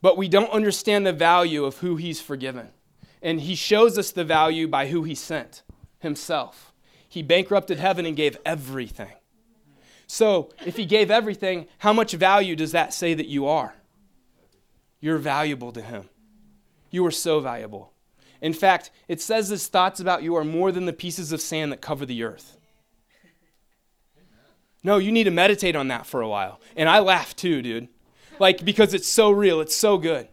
[0.00, 2.70] But we don't understand the value of who he's forgiven.
[3.20, 5.62] And he shows us the value by who he sent
[5.98, 6.72] himself.
[7.06, 9.12] He bankrupted heaven and gave everything.
[10.06, 13.74] So, if he gave everything, how much value does that say that you are?
[15.00, 16.08] You're valuable to him.
[16.90, 17.92] You are so valuable.
[18.40, 21.72] In fact, it says his thoughts about you are more than the pieces of sand
[21.72, 22.55] that cover the earth.
[24.86, 26.60] No, you need to meditate on that for a while.
[26.76, 27.88] And I laugh too, dude.
[28.38, 30.28] Like, because it's so real, it's so good.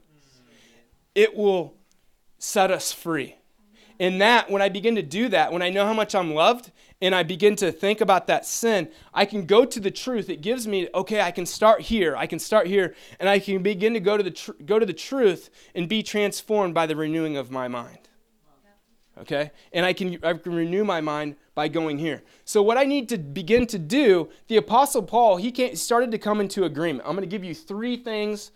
[1.15, 1.73] It will
[2.37, 3.35] set us free.
[3.97, 6.71] In that, when I begin to do that, when I know how much I'm loved,
[7.01, 10.29] and I begin to think about that sin, I can go to the truth.
[10.29, 12.15] It gives me, okay, I can start here.
[12.15, 14.85] I can start here, and I can begin to go to the tr- go to
[14.85, 18.09] the truth and be transformed by the renewing of my mind.
[19.17, 22.23] Okay, and I can I can renew my mind by going here.
[22.45, 26.39] So what I need to begin to do, the Apostle Paul, he started to come
[26.41, 27.07] into agreement.
[27.07, 28.51] I'm going to give you three things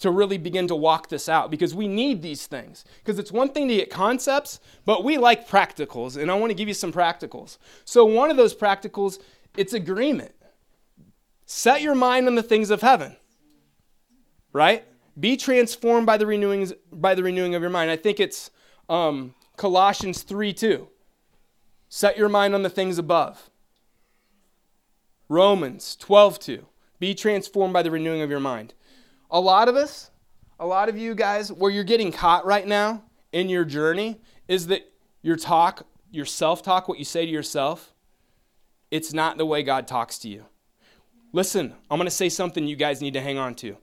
[0.00, 2.84] to really begin to walk this out because we need these things.
[2.98, 6.54] Because it's one thing to get concepts, but we like practicals, and I want to
[6.54, 7.58] give you some practicals.
[7.84, 9.18] So, one of those practicals,
[9.56, 10.32] it's agreement.
[11.46, 13.16] Set your mind on the things of heaven,
[14.52, 14.84] right?
[15.18, 17.90] Be transformed by the renewing, by the renewing of your mind.
[17.90, 18.50] I think it's
[18.88, 20.88] um, Colossians 3 2.
[21.88, 23.50] Set your mind on the things above.
[25.28, 26.66] Romans 12 2.
[26.98, 28.74] Be transformed by the renewing of your mind.
[29.30, 30.10] A lot of us,
[30.58, 34.66] a lot of you guys, where you're getting caught right now in your journey is
[34.68, 34.90] that
[35.22, 37.94] your talk, your self talk, what you say to yourself,
[38.90, 40.46] it's not the way God talks to you.
[41.32, 43.76] Listen, I'm going to say something you guys need to hang on to.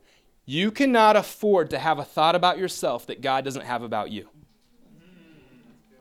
[0.45, 4.29] You cannot afford to have a thought about yourself that God doesn't have about you.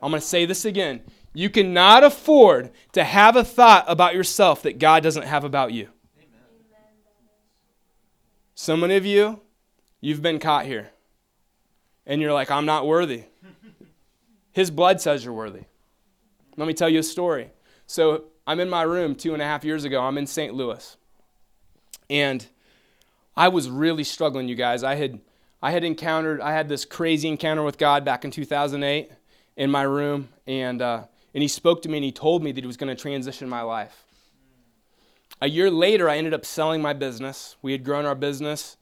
[0.01, 1.01] I'm going to say this again.
[1.35, 5.89] You cannot afford to have a thought about yourself that God doesn't have about you.
[8.55, 9.41] So many of you,
[9.99, 10.91] you've been caught here.
[12.07, 13.25] And you're like, I'm not worthy.
[14.53, 15.63] His blood says you're worthy.
[16.55, 17.51] Let me tell you a story.
[17.85, 20.01] So I'm in my room two and a half years ago.
[20.01, 20.53] I'm in St.
[20.53, 20.95] Louis.
[22.09, 22.45] And
[23.35, 24.83] I was really struggling, you guys.
[24.83, 25.19] I had
[25.61, 29.09] I had encountered, I had this crazy encounter with God back in 2008
[29.57, 31.03] in my room, and uh,
[31.35, 33.47] and He spoke to me and He told me that He was going to transition
[33.47, 34.05] my life.
[35.41, 37.57] A year later, I ended up selling my business.
[37.61, 38.77] We had grown our business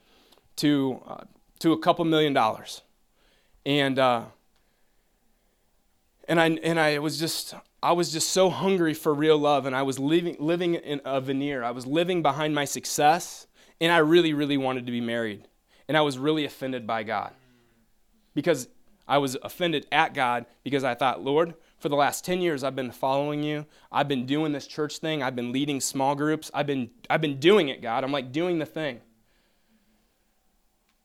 [0.58, 1.24] to uh,
[1.60, 2.82] to a couple million dollars,
[3.66, 4.26] and uh,
[6.28, 9.76] and I and I was just I was just so hungry for real love, and
[9.76, 11.64] I was living living in a veneer.
[11.64, 13.48] I was living behind my success,
[13.82, 15.48] and I really really wanted to be married,
[15.88, 17.34] and I was really offended by God
[18.36, 18.68] because
[19.08, 22.78] I was offended at God because I thought, Lord, for the last 10 years I've
[22.78, 23.66] been following you.
[23.92, 25.22] I've been doing this church thing.
[25.22, 26.50] I've been leading small groups.
[26.54, 28.06] I've been I've been doing it, God.
[28.06, 29.02] I'm like doing the thing.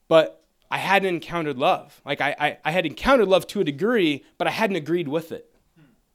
[0.07, 2.01] But I hadn't encountered love.
[2.07, 5.33] Like I, I, I had encountered love to a degree, but I hadn't agreed with
[5.33, 5.53] it.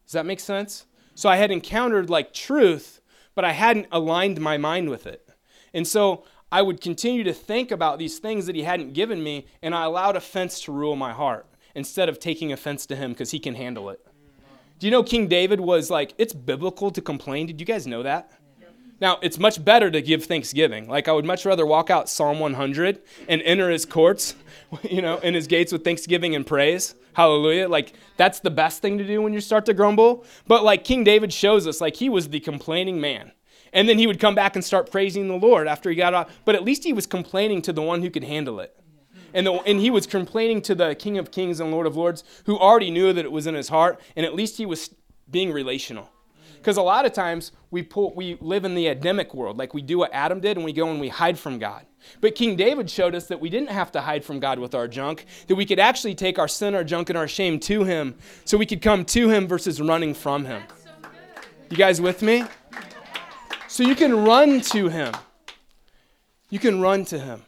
[0.06, 0.86] Does that make sense?
[1.14, 3.02] So I had encountered like truth,
[3.36, 5.28] but I hadn't aligned my mind with it.
[5.74, 9.46] And so I would continue to think about these things that he hadn't given me,
[9.62, 13.32] and I allowed offense to rule my heart instead of taking offense to him because
[13.32, 14.00] he can handle it.
[14.84, 17.48] Do you know King David was like, it's biblical to complain?
[17.48, 18.34] Did you guys know that?
[19.00, 20.90] Now, it's much better to give thanksgiving.
[20.90, 24.36] Like, I would much rather walk out Psalm 100 and enter his courts,
[24.84, 26.96] you know, in his gates with thanksgiving and praise.
[27.14, 27.70] Hallelujah.
[27.70, 30.26] Like, that's the best thing to do when you start to grumble.
[30.48, 33.32] But, like, King David shows us, like, he was the complaining man.
[33.72, 36.30] And then he would come back and start praising the Lord after he got off.
[36.44, 38.76] But at least he was complaining to the one who could handle it.
[39.34, 42.24] And, the, and he was complaining to the King of Kings and Lord of Lords
[42.46, 44.00] who already knew that it was in his heart.
[44.16, 44.94] And at least he was
[45.30, 46.10] being relational.
[46.64, 49.82] Because a lot of times we, pull, we live in the Adamic world, like we
[49.82, 51.86] do what Adam did, and we go and we hide from God.
[52.22, 54.88] But King David showed us that we didn't have to hide from God with our
[54.88, 58.16] junk, that we could actually take our sin, our junk, and our shame to Him
[58.46, 60.64] so we could come to Him versus running from Him.
[61.70, 62.46] You guys with me?
[63.68, 65.14] So you can run to Him.
[66.50, 67.42] You can run to Him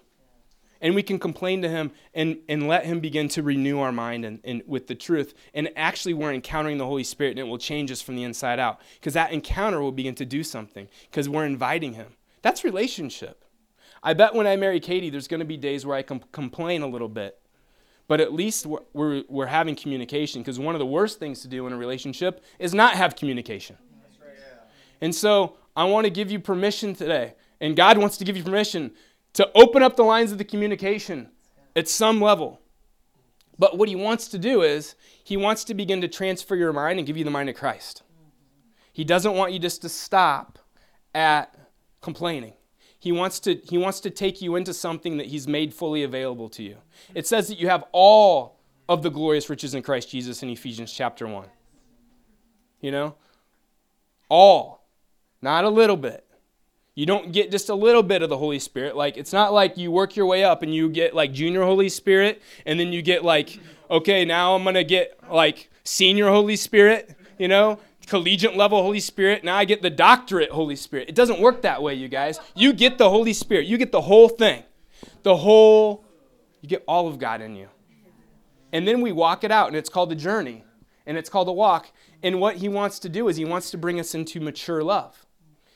[0.86, 4.24] and we can complain to him and, and let him begin to renew our mind
[4.24, 7.58] and, and with the truth and actually we're encountering the holy spirit and it will
[7.58, 8.80] change us from the inside out.
[8.94, 12.14] Because that encounter will begin to do something because we're inviting him.
[12.44, 13.44] That's relationship.
[14.04, 16.84] I bet when i marry katie there's going to be days where i can complain
[16.84, 17.40] a little bit.
[18.08, 21.48] But at least we're, we're, we're having communication because one of the worst things to
[21.48, 23.76] do in a relationship is not have communication.
[25.02, 28.44] And so i want to give you permission today and god wants to give you
[28.44, 28.92] permission
[29.36, 31.30] to open up the lines of the communication
[31.76, 32.62] at some level.
[33.58, 37.00] But what he wants to do is, he wants to begin to transfer your mind
[37.00, 38.04] and give you the mind of Christ.
[38.92, 40.60] He doesn't want you just to stop
[41.14, 41.58] at
[42.02, 42.54] complaining.
[43.00, 46.50] He wants to, he wants to take you into something that he's made fully available
[46.50, 46.78] to you.
[47.14, 50.92] It says that you have all of the glorious riches in Christ Jesus in Ephesians
[50.92, 51.46] chapter 1.
[52.82, 53.16] You know?
[54.30, 54.88] All.
[55.42, 56.25] Not a little bit.
[56.96, 58.96] You don't get just a little bit of the Holy Spirit.
[58.96, 61.90] Like, it's not like you work your way up and you get like junior Holy
[61.90, 63.60] Spirit, and then you get like,
[63.92, 69.02] okay, now I'm going to get like senior Holy Spirit, you know, collegiate level Holy
[69.02, 69.44] Spirit.
[69.44, 71.10] Now I get the doctorate Holy Spirit.
[71.10, 72.40] It doesn't work that way, you guys.
[72.56, 74.64] You get the Holy Spirit, you get the whole thing.
[75.24, 76.06] The whole,
[76.62, 77.68] you get all of God in you.
[78.72, 80.64] And then we walk it out, and it's called the journey,
[81.06, 81.92] and it's called the walk.
[82.24, 85.25] And what he wants to do is he wants to bring us into mature love.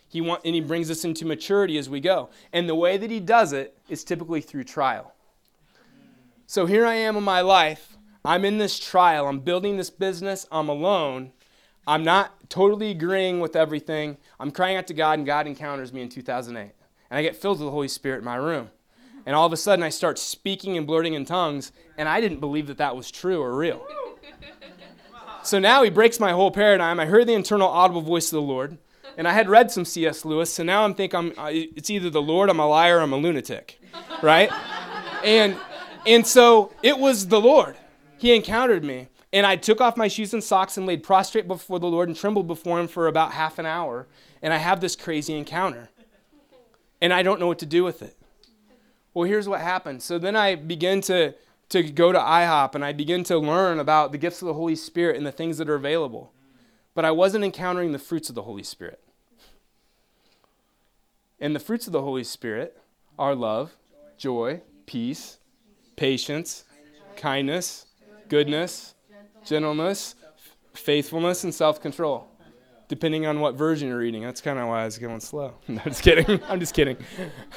[0.09, 2.29] He want, and he brings us into maturity as we go.
[2.51, 5.13] And the way that he does it is typically through trial.
[6.47, 7.95] So here I am in my life.
[8.25, 9.27] I'm in this trial.
[9.27, 10.47] I'm building this business.
[10.51, 11.31] I'm alone.
[11.87, 14.17] I'm not totally agreeing with everything.
[14.39, 16.71] I'm crying out to God, and God encounters me in 2008.
[17.11, 18.71] And I get filled with the Holy Spirit in my room.
[19.27, 22.39] And all of a sudden, I start speaking and blurting in tongues, and I didn't
[22.39, 23.85] believe that that was true or real.
[25.41, 26.99] So now he breaks my whole paradigm.
[26.99, 28.77] I heard the internal audible voice of the Lord
[29.19, 30.23] and I had read some C.S.
[30.23, 33.17] Lewis, so now I'm think I'm it's either the Lord, I'm a liar, I'm a
[33.17, 33.77] lunatic,
[34.23, 34.49] right?
[35.25, 35.57] and
[36.07, 37.75] and so it was the Lord.
[38.17, 41.79] He encountered me, and I took off my shoes and socks and laid prostrate before
[41.79, 44.07] the Lord and trembled before Him for about half an hour,
[44.41, 45.89] and I have this crazy encounter,
[47.01, 48.15] and I don't know what to do with it.
[49.13, 50.01] Well, here's what happened.
[50.01, 51.35] So then I begin to
[51.69, 54.75] to go to IHOP and I begin to learn about the gifts of the Holy
[54.75, 56.31] Spirit and the things that are available.
[56.95, 59.03] But I wasn't encountering the fruits of the Holy Spirit.
[61.41, 62.77] And the fruits of the Holy Spirit
[63.17, 63.75] are love,
[64.17, 65.39] joy, peace,
[65.95, 66.65] patience,
[67.15, 67.85] kindness,
[68.27, 68.95] goodness,
[69.45, 70.15] gentleness,
[70.73, 72.27] faithfulness, and self control.
[72.87, 74.23] Depending on what version you're reading.
[74.23, 75.53] That's kind of why I was going slow.
[75.67, 76.41] No, just kidding.
[76.47, 76.97] I'm just kidding.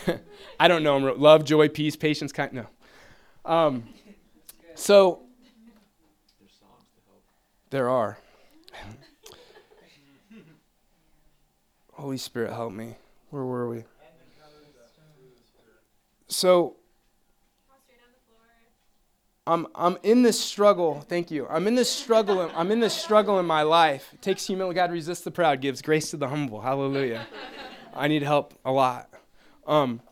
[0.60, 0.98] I don't know.
[0.98, 2.52] Love, joy, peace, patience, kind.
[2.52, 2.66] No.
[3.44, 3.84] Um,
[4.74, 5.22] so
[7.70, 8.18] there are.
[11.94, 12.96] Holy Spirit, help me.
[13.32, 13.84] Where were we?
[16.28, 16.76] So
[19.46, 21.00] I'm I'm in this struggle.
[21.08, 21.46] Thank you.
[21.48, 22.50] I'm in this struggle.
[22.54, 24.10] I'm in this struggle in my life.
[24.12, 24.74] It takes humility.
[24.74, 26.60] God resists the proud, gives grace to the humble.
[26.60, 27.26] Hallelujah.
[27.94, 29.08] I need help a lot.
[29.66, 30.02] Um.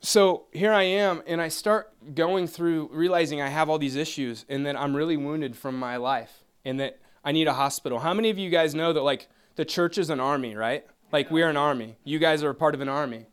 [0.00, 4.46] So here I am, and I start going through realizing I have all these issues,
[4.48, 7.98] and that I'm really wounded from my life, and that I need a hospital.
[7.98, 10.84] How many of you guys know that like the church is an army, right?
[11.12, 11.96] Like we're an army.
[12.04, 13.26] You guys are a part of an army.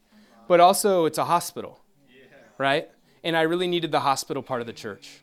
[0.47, 1.79] But also it's a hospital.
[2.57, 2.89] Right?
[3.23, 5.21] And I really needed the hospital part of the church.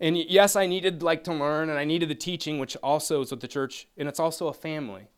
[0.00, 3.30] And yes, I needed like to learn and I needed the teaching, which also is
[3.30, 5.08] with the church, and it's also a family.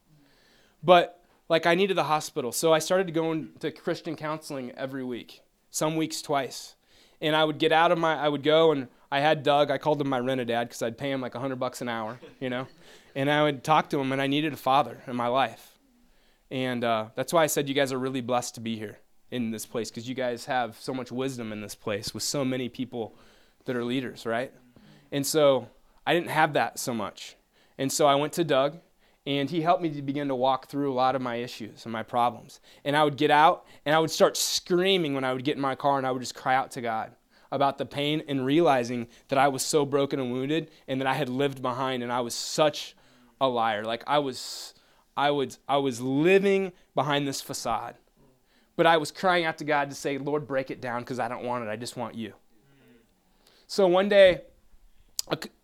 [0.82, 2.52] But like I needed the hospital.
[2.52, 6.76] So I started going to Christian counseling every week, some weeks twice.
[7.20, 9.78] And I would get out of my I would go and I had Doug, I
[9.78, 11.88] called him my rent a dad because I'd pay him like a hundred bucks an
[11.88, 12.68] hour, you know
[13.14, 15.78] and I would talk to him, and I needed a father in my life.
[16.50, 18.98] And uh, that's why I said you guys are really blessed to be here
[19.30, 22.44] in this place because you guys have so much wisdom in this place with so
[22.44, 23.14] many people
[23.64, 24.52] that are leaders, right?
[25.12, 25.68] And so
[26.06, 27.36] I didn't have that so much.
[27.78, 28.78] And so I went to Doug,
[29.26, 31.92] and he helped me to begin to walk through a lot of my issues and
[31.92, 32.60] my problems.
[32.84, 35.62] And I would get out and I would start screaming when I would get in
[35.62, 37.12] my car and I would just cry out to God
[37.52, 41.14] about the pain and realizing that I was so broken and wounded and that I
[41.14, 42.96] had lived behind and I was such
[43.40, 43.84] a liar.
[43.84, 44.74] Like I was
[45.16, 47.96] I was I was living behind this facade.
[48.76, 51.28] But I was crying out to God to say, "Lord, break it down because I
[51.28, 51.68] don't want it.
[51.68, 52.32] I just want you."
[53.66, 54.40] So one day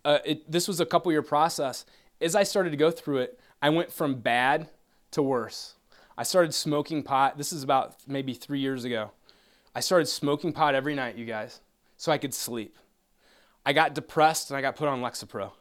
[0.05, 1.85] uh, it, this was a couple year process.
[2.21, 4.69] As I started to go through it, I went from bad
[5.11, 5.75] to worse.
[6.17, 7.37] I started smoking pot.
[7.37, 9.11] This is about maybe three years ago.
[9.75, 11.61] I started smoking pot every night, you guys,
[11.97, 12.75] so I could sleep.
[13.65, 15.51] I got depressed and I got put on Lexapro.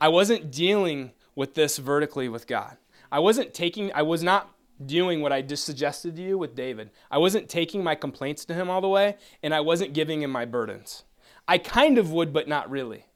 [0.00, 2.76] I wasn't dealing with this vertically with God.
[3.10, 4.50] I wasn't taking, I was not
[4.84, 6.90] doing what I just suggested to you with David.
[7.10, 10.30] I wasn't taking my complaints to him all the way, and I wasn't giving him
[10.30, 11.04] my burdens.
[11.46, 13.06] I kind of would, but not really.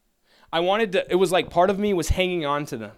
[0.52, 2.92] I wanted to, it was like part of me was hanging on to them.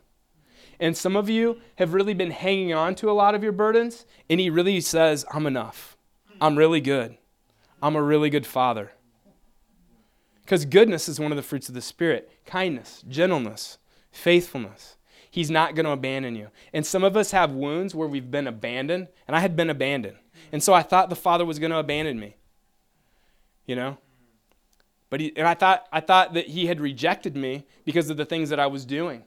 [0.81, 4.07] And some of you have really been hanging on to a lot of your burdens,
[4.31, 5.97] and he really says, I'm enough.
[6.41, 7.17] I'm really good.
[7.83, 8.93] I'm a really good father.
[10.43, 13.79] Because goodness is one of the fruits of the Spirit kindness, gentleness,
[14.11, 14.97] faithfulness.
[15.39, 16.49] He's not going to abandon you.
[16.73, 20.17] And some of us have wounds where we've been abandoned, and I had been abandoned.
[20.51, 22.35] And so I thought the Father was going to abandon me.
[23.65, 23.99] You know?
[25.11, 28.25] But he, and I thought, I thought that he had rejected me because of the
[28.25, 29.23] things that I was doing.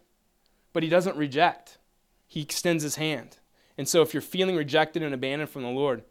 [0.74, 1.78] But he doesn't reject,
[2.28, 3.38] he extends his hand.
[3.78, 6.04] And so if you're feeling rejected and abandoned from the Lord,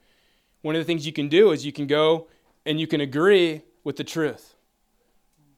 [0.62, 2.26] one of the things you can do is you can go
[2.64, 4.54] and you can agree with the truth.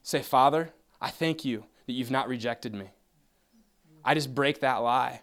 [0.03, 0.70] Say, Father,
[1.01, 2.90] I thank you that you've not rejected me.
[4.05, 5.22] I just break that lie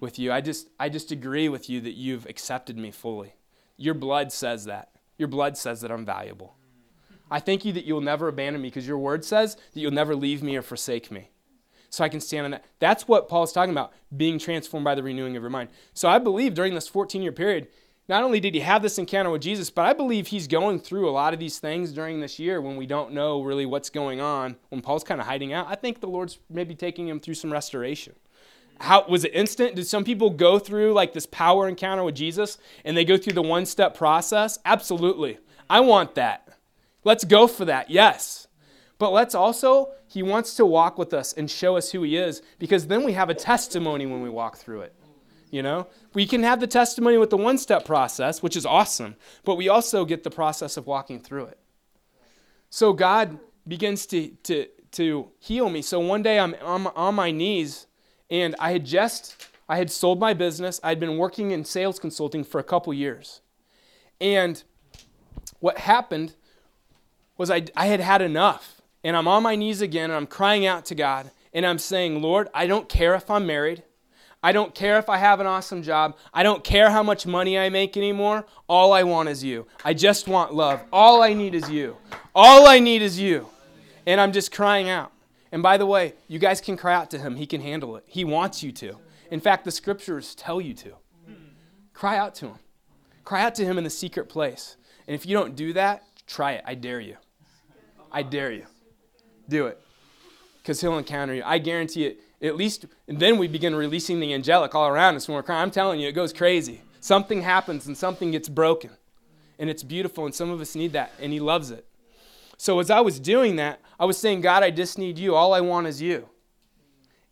[0.00, 0.32] with you.
[0.32, 3.34] I just, I just agree with you that you've accepted me fully.
[3.76, 4.90] Your blood says that.
[5.18, 6.56] Your blood says that I'm valuable.
[7.30, 10.16] I thank you that you'll never abandon me because your word says that you'll never
[10.16, 11.30] leave me or forsake me.
[11.90, 12.64] So I can stand on that.
[12.78, 15.70] That's what Paul's talking about, being transformed by the renewing of your mind.
[15.92, 17.68] So I believe during this 14 year period,
[18.10, 21.08] not only did he have this encounter with Jesus, but I believe he's going through
[21.08, 24.20] a lot of these things during this year when we don't know really what's going
[24.20, 25.68] on, when Paul's kind of hiding out.
[25.68, 28.16] I think the Lord's maybe taking him through some restoration.
[28.80, 29.76] How was it instant?
[29.76, 33.34] Did some people go through like this power encounter with Jesus and they go through
[33.34, 34.58] the one step process?
[34.64, 35.38] Absolutely.
[35.68, 36.48] I want that.
[37.04, 38.48] Let's go for that, yes.
[38.98, 42.42] But let's also, he wants to walk with us and show us who he is
[42.58, 44.96] because then we have a testimony when we walk through it.
[45.50, 49.16] You know, we can have the testimony with the one step process, which is awesome,
[49.44, 51.58] but we also get the process of walking through it.
[52.70, 55.82] So God begins to, to, to heal me.
[55.82, 57.88] So one day I'm, I'm on my knees
[58.30, 60.78] and I had just, I had sold my business.
[60.84, 63.40] I'd been working in sales consulting for a couple years.
[64.20, 64.62] And
[65.58, 66.34] what happened
[67.36, 68.80] was I, I had had enough.
[69.02, 72.22] And I'm on my knees again and I'm crying out to God and I'm saying,
[72.22, 73.82] Lord, I don't care if I'm married.
[74.42, 76.16] I don't care if I have an awesome job.
[76.32, 78.46] I don't care how much money I make anymore.
[78.68, 79.66] All I want is you.
[79.84, 80.82] I just want love.
[80.92, 81.96] All I need is you.
[82.34, 83.48] All I need is you.
[84.06, 85.12] And I'm just crying out.
[85.52, 87.36] And by the way, you guys can cry out to him.
[87.36, 88.04] He can handle it.
[88.06, 88.96] He wants you to.
[89.30, 90.94] In fact, the scriptures tell you to.
[91.92, 92.58] Cry out to him.
[93.24, 94.76] Cry out to him in the secret place.
[95.06, 96.64] And if you don't do that, try it.
[96.66, 97.16] I dare you.
[98.10, 98.64] I dare you.
[99.48, 99.78] Do it.
[100.62, 101.42] Because he'll encounter you.
[101.44, 102.20] I guarantee it.
[102.42, 105.62] At least, and then we begin releasing the angelic all around us when we're crying.
[105.62, 106.80] I'm telling you, it goes crazy.
[107.00, 108.90] Something happens and something gets broken.
[109.58, 111.86] And it's beautiful, and some of us need that, and he loves it.
[112.56, 115.34] So as I was doing that, I was saying, God, I just need you.
[115.34, 116.28] All I want is you.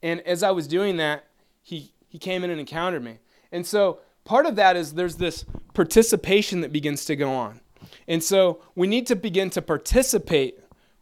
[0.03, 1.25] And as I was doing that,
[1.63, 3.19] he, he came in and encountered me.
[3.51, 7.61] And so part of that is there's this participation that begins to go on.
[8.07, 10.59] And so we need to begin to participate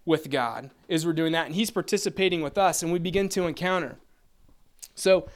[0.07, 3.47] with God as we're doing that, and He's participating with us, and we begin to
[3.47, 3.97] encounter.
[4.95, 5.29] So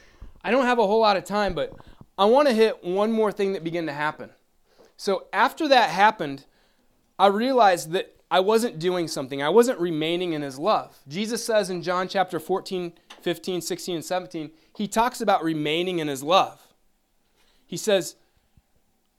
[0.43, 1.75] I don't have a whole lot of time, but
[2.17, 4.31] I want to hit one more thing that began to happen.
[4.97, 6.45] So after that happened,
[7.19, 9.43] I realized that I wasn't doing something.
[9.43, 10.97] I wasn't remaining in his love.
[11.07, 16.07] Jesus says in John chapter 14, 15, 16, and 17, he talks about remaining in
[16.07, 16.65] his love.
[17.67, 18.15] He says,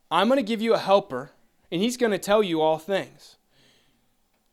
[0.09, 1.31] I'm going to give you a helper,
[1.71, 3.37] and he's going to tell you all things.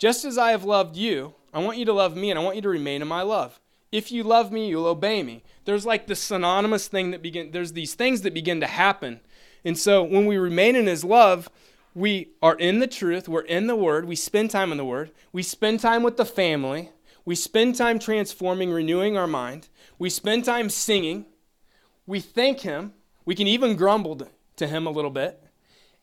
[0.01, 2.57] Just as I have loved you, I want you to love me and I want
[2.57, 3.61] you to remain in my love.
[3.93, 5.45] If you love me, you'll obey me.
[5.67, 9.21] There's like this synonymous thing that begin there's these things that begin to happen.
[9.63, 11.51] And so when we remain in his love,
[11.95, 15.11] we are in the truth, we're in the word, we spend time in the word,
[15.33, 16.91] we spend time with the family,
[17.27, 21.27] we spend time transforming, renewing our mind, we spend time singing,
[22.07, 22.95] we thank him,
[23.27, 24.19] we can even grumble
[24.57, 25.43] to him a little bit.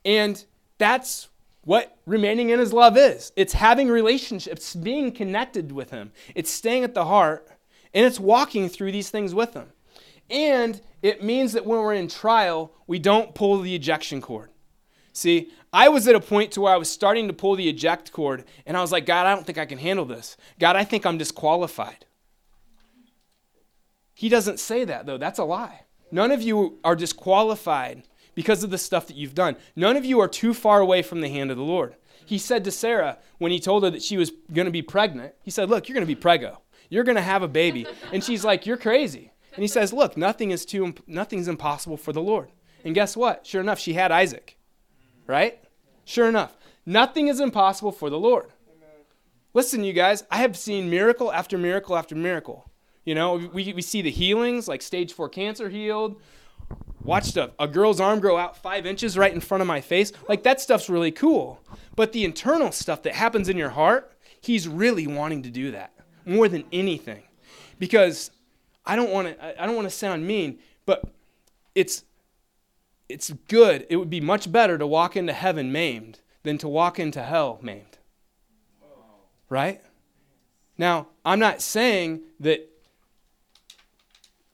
[0.06, 0.44] And
[0.78, 1.30] that's
[1.68, 6.86] what remaining in his love is it's having relationships, being connected with him, it's staying
[6.86, 7.46] at the heart,
[7.94, 9.68] and it's walking through these things with him.
[10.30, 14.50] And it means that when we're in trial, we don't pull the ejection cord.
[15.12, 18.14] See, I was at a point to where I was starting to pull the eject
[18.14, 20.38] cord, and I was like, God, I don't think I can handle this.
[20.60, 22.06] God, I think I'm disqualified.
[24.14, 25.18] He doesn't say that, though.
[25.18, 25.82] That's a lie.
[26.12, 28.04] None of you are disqualified
[28.38, 29.56] because of the stuff that you've done.
[29.76, 31.96] None of you are too far away from the hand of the Lord.
[32.24, 35.34] He said to Sarah when he told her that she was going to be pregnant,
[35.42, 36.62] he said, Look, you're going to be prego.
[36.88, 37.88] You're going to have a baby.
[38.14, 39.32] And she's like, You're crazy.
[39.56, 42.52] And he says, Look, nothing is too, nothing's impossible for the Lord.
[42.86, 43.48] And guess what?
[43.48, 44.60] Sure enough, she had Isaac.
[45.26, 45.60] Right?
[46.06, 48.52] Sure enough, nothing is impossible for the Lord.
[49.56, 52.70] Listen, you guys, I have seen miracle after miracle after miracle.
[53.04, 56.22] You know, we, we see the healings, like stage four cancer healed.
[57.04, 60.12] Watched a, a girl's arm grow out five inches right in front of my face.
[60.28, 61.62] Like, that stuff's really cool.
[61.96, 64.12] But the internal stuff that happens in your heart,
[64.42, 65.94] he's really wanting to do that
[66.26, 67.24] more than anything.
[67.80, 68.32] Because
[68.86, 71.04] I don't want to I don't want to sound mean, but
[71.76, 72.04] it's
[73.10, 73.86] it's good.
[73.90, 77.60] It would be much better to walk into heaven maimed than to walk into hell
[77.62, 77.98] maimed.
[79.50, 79.82] Right?
[80.78, 82.70] Now, I'm not saying that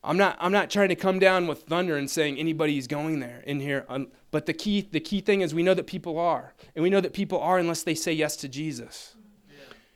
[0.04, 3.42] I'm not I'm not trying to come down with thunder and saying anybody's going there
[3.46, 3.86] in here.
[4.32, 6.54] but the key the key thing is we know that people are.
[6.76, 9.16] And we know that people are unless they say yes to Jesus.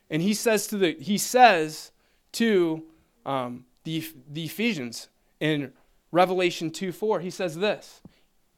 [0.10, 1.92] And he says to the he says
[2.34, 2.84] to
[3.26, 5.74] um, the the Ephesians in
[6.12, 8.02] Revelation 2 4, he says this.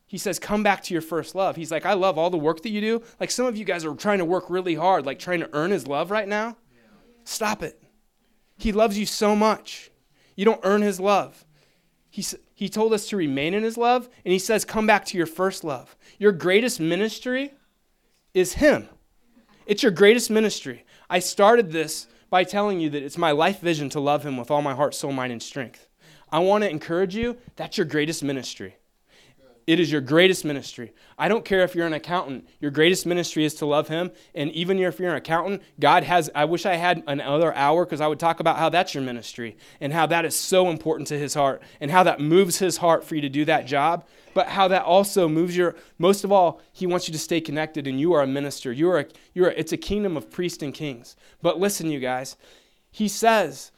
[0.06, 1.56] He says, Come back to your first love.
[1.56, 3.04] He's like, I love all the work that you do.
[3.20, 5.72] Like some of you guys are trying to work really hard, like trying to earn
[5.72, 6.58] his love right now.
[7.26, 7.82] Stop it.
[8.58, 9.92] He loves you so much.
[10.40, 11.44] You don't earn his love.
[12.10, 12.26] He,
[12.56, 15.28] he told us to remain in his love, and he says, Come back to your
[15.28, 15.98] first love.
[16.18, 17.52] Your greatest ministry
[18.34, 18.88] is him.
[19.66, 20.86] It's your greatest ministry.
[21.10, 24.50] I started this by telling you that it's my life vision to love him with
[24.50, 25.90] all my heart, soul, mind, and strength.
[26.32, 28.78] I want to encourage you that's your greatest ministry.
[29.70, 30.94] It is your greatest ministry.
[31.16, 32.50] I don't care if you're an accountant.
[32.60, 34.10] Your greatest ministry is to love Him.
[34.34, 38.02] And even if you're an accountant, God has, I wish I had another hour because
[38.02, 41.20] I would talk about how that's your ministry and how that is so important to
[41.20, 44.08] His heart and how that moves His heart for you to do that job.
[44.34, 47.86] But how that also moves your, most of all, He wants you to stay connected
[47.86, 48.74] and you are a minister.
[48.74, 49.06] You are, a,
[49.36, 51.16] you are it's a kingdom of priests and kings.
[51.44, 52.38] But listen, you guys,
[52.90, 53.72] He says,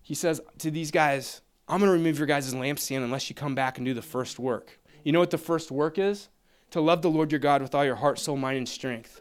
[0.00, 3.54] He says to these guys, I'm going to remove your guys' lampstand unless you come
[3.54, 4.78] back and do the first work.
[5.04, 6.28] You know what the first work is?
[6.70, 9.20] To love the Lord your God with all your heart, soul, mind, and strength.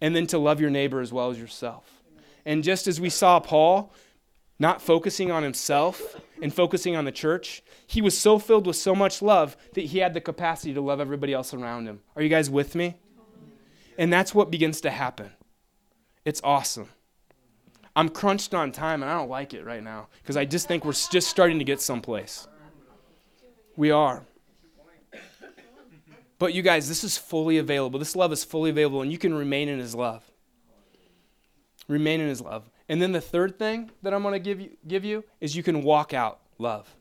[0.00, 2.02] And then to love your neighbor as well as yourself.
[2.44, 3.92] And just as we saw Paul
[4.58, 8.94] not focusing on himself and focusing on the church, he was so filled with so
[8.94, 12.00] much love that he had the capacity to love everybody else around him.
[12.14, 12.96] Are you guys with me?
[13.98, 15.30] And that's what begins to happen.
[16.24, 16.88] It's awesome.
[17.94, 20.84] I'm crunched on time and I don't like it right now because I just think
[20.84, 22.46] we're just starting to get someplace.
[23.76, 24.24] We are.
[26.42, 28.00] But you guys, this is fully available.
[28.00, 30.28] This love is fully available, and you can remain in His love.
[31.86, 32.68] Remain in His love.
[32.88, 35.62] And then the third thing that I'm going to give you, give you is you
[35.62, 36.96] can walk out love.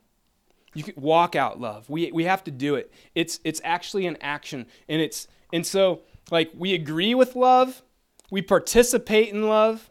[0.76, 1.90] You can walk out love.
[1.90, 2.94] We, we have to do it.
[3.16, 4.68] It's, it's actually an action.
[4.88, 7.82] And, it's, and so, like, we agree with love,
[8.30, 9.90] we participate in love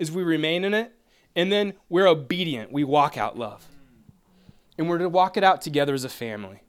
[0.00, 0.92] as we remain in it,
[1.36, 2.72] and then we're obedient.
[2.72, 3.64] We walk out love.
[4.76, 6.64] And we're to walk it out together as a family.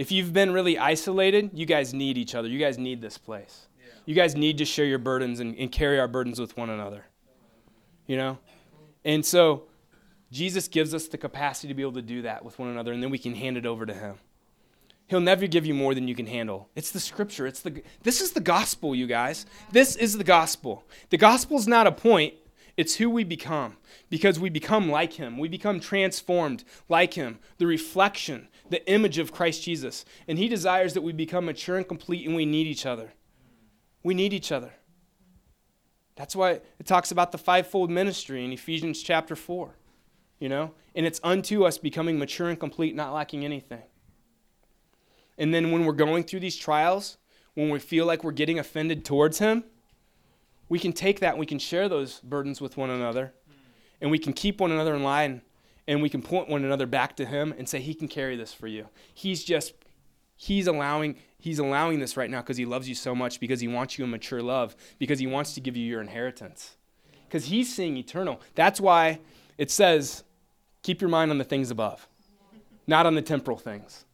[0.00, 2.48] If you've been really isolated, you guys need each other.
[2.48, 3.66] You guys need this place.
[3.78, 3.92] Yeah.
[4.06, 7.04] You guys need to share your burdens and, and carry our burdens with one another.
[8.06, 8.38] You know?
[9.04, 9.64] And so
[10.32, 13.02] Jesus gives us the capacity to be able to do that with one another, and
[13.02, 14.14] then we can hand it over to Him.
[15.06, 16.70] He'll never give you more than you can handle.
[16.74, 17.46] It's the scripture.
[17.46, 19.44] It's the this is the gospel, you guys.
[19.70, 20.82] This is the gospel.
[21.10, 22.32] The gospel is not a point,
[22.80, 23.76] it's who we become.
[24.08, 25.36] Because we become like him.
[25.36, 27.38] We become transformed like him.
[27.58, 30.04] The reflection the image of Christ Jesus.
[30.26, 33.12] And He desires that we become mature and complete, and we need each other.
[34.02, 34.72] We need each other.
[36.16, 39.76] That's why it talks about the fivefold ministry in Ephesians chapter 4.
[40.38, 40.72] You know?
[40.94, 43.82] And it's unto us becoming mature and complete, not lacking anything.
[45.36, 47.18] And then when we're going through these trials,
[47.54, 49.64] when we feel like we're getting offended towards Him,
[50.68, 53.34] we can take that and we can share those burdens with one another.
[54.00, 55.42] And we can keep one another in line
[55.86, 58.52] and we can point one another back to him and say he can carry this
[58.52, 58.88] for you.
[59.12, 59.74] He's just
[60.36, 63.68] he's allowing he's allowing this right now because he loves you so much because he
[63.68, 66.76] wants you in mature love because he wants to give you your inheritance.
[67.26, 68.40] Because he's seeing eternal.
[68.54, 69.20] That's why
[69.58, 70.24] it says
[70.82, 72.06] keep your mind on the things above
[72.86, 74.04] not on the temporal things.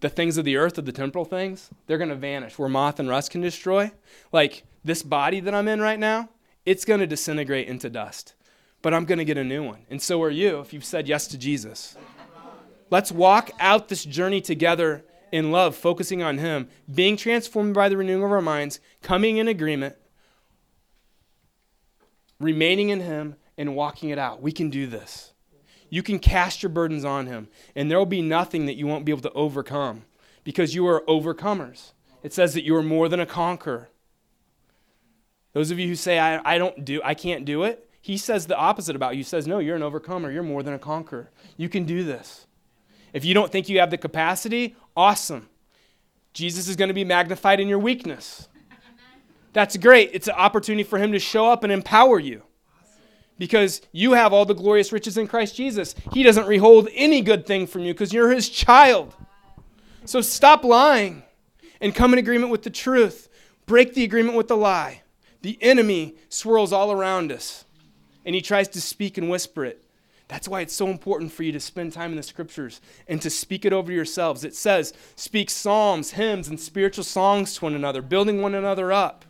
[0.00, 1.70] The things of the earth or the temporal things.
[1.86, 2.58] They're going to vanish.
[2.58, 3.92] Where moth and rust can destroy
[4.30, 6.28] like this body that i'm in right now
[6.64, 8.34] it's going to disintegrate into dust
[8.84, 9.78] but I'm going to get a new one.
[9.88, 11.96] And so are you if you've said yes to Jesus.
[12.90, 17.96] Let's walk out this journey together in love, focusing on Him, being transformed by the
[17.96, 19.96] renewing of our minds, coming in agreement,
[22.38, 24.42] remaining in Him, and walking it out.
[24.42, 25.32] We can do this.
[25.88, 29.06] You can cast your burdens on Him, and there will be nothing that you won't
[29.06, 30.04] be able to overcome
[30.44, 31.92] because you are overcomers.
[32.22, 33.88] It says that you are more than a conqueror.
[35.54, 38.46] Those of you who say, I, I don't do, I can't do it, he says
[38.46, 39.20] the opposite about you.
[39.20, 40.30] He says, No, you're an overcomer.
[40.30, 41.30] You're more than a conqueror.
[41.56, 42.46] You can do this.
[43.14, 45.48] If you don't think you have the capacity, awesome.
[46.34, 48.46] Jesus is going to be magnified in your weakness.
[49.54, 50.10] That's great.
[50.12, 52.42] It's an opportunity for him to show up and empower you
[53.38, 55.94] because you have all the glorious riches in Christ Jesus.
[56.12, 59.14] He doesn't withhold any good thing from you because you're his child.
[60.04, 61.22] So stop lying
[61.80, 63.30] and come in agreement with the truth.
[63.64, 65.00] Break the agreement with the lie.
[65.40, 67.64] The enemy swirls all around us
[68.24, 69.84] and he tries to speak and whisper it.
[70.28, 73.28] That's why it's so important for you to spend time in the scriptures and to
[73.28, 74.44] speak it over yourselves.
[74.44, 79.24] It says, speak psalms, hymns, and spiritual songs to one another, building one another up,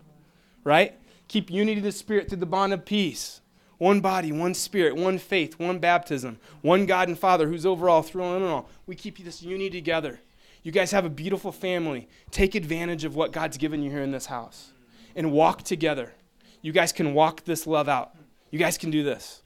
[0.63, 0.95] right?
[1.27, 3.41] Keep unity of the Spirit through the bond of peace.
[3.79, 8.03] One body, one spirit, one faith, one baptism, one God and Father who's over all,
[8.03, 8.69] through all, and all.
[8.87, 10.21] We keep this unity together.
[10.63, 12.09] You guys have a beautiful family.
[12.31, 14.71] Take advantage of what God's given you here in this house
[15.17, 16.15] and walk together.
[16.63, 18.15] You guys can walk this love out.
[18.55, 19.43] You guys can do this.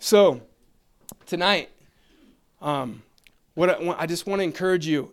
[0.00, 0.40] So,
[1.24, 1.70] tonight,
[2.60, 3.04] um,
[3.54, 5.12] what I, I just want to encourage you.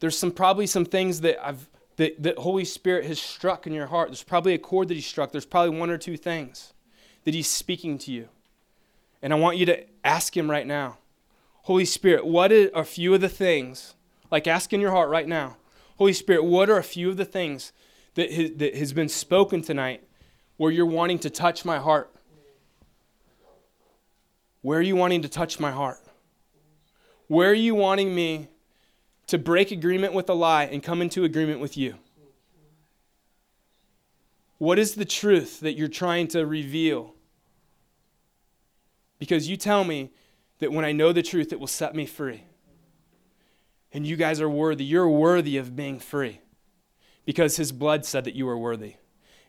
[0.00, 3.86] There's some probably some things that I've that, that Holy Spirit has struck in your
[3.86, 4.08] heart.
[4.08, 5.30] There's probably a chord that He struck.
[5.30, 6.72] There's probably one or two things
[7.22, 8.30] that He's speaking to you,
[9.22, 10.98] and I want you to ask Him right now.
[11.62, 13.94] Holy Spirit, what are a few of the things?
[14.28, 15.56] Like ask in your heart right now.
[15.98, 17.70] Holy Spirit, what are a few of the things
[18.14, 20.03] that has, that has been spoken tonight
[20.56, 22.10] where you're wanting to touch my heart?
[24.62, 25.98] Where are you wanting to touch my heart?
[27.26, 28.48] Where are you wanting me
[29.26, 31.96] to break agreement with a lie and come into agreement with you?
[34.58, 37.14] What is the truth that you're trying to reveal?
[39.18, 40.12] Because you tell me
[40.60, 42.44] that when I know the truth, it will set me free.
[43.92, 44.84] And you guys are worthy.
[44.84, 46.40] You're worthy of being free
[47.24, 48.96] because his blood said that you are worthy.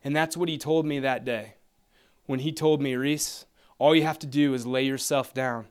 [0.06, 1.56] And that's what he told me that day
[2.28, 3.48] when he told me, Reese,
[3.80, 5.66] all you have to do is lay yourself down.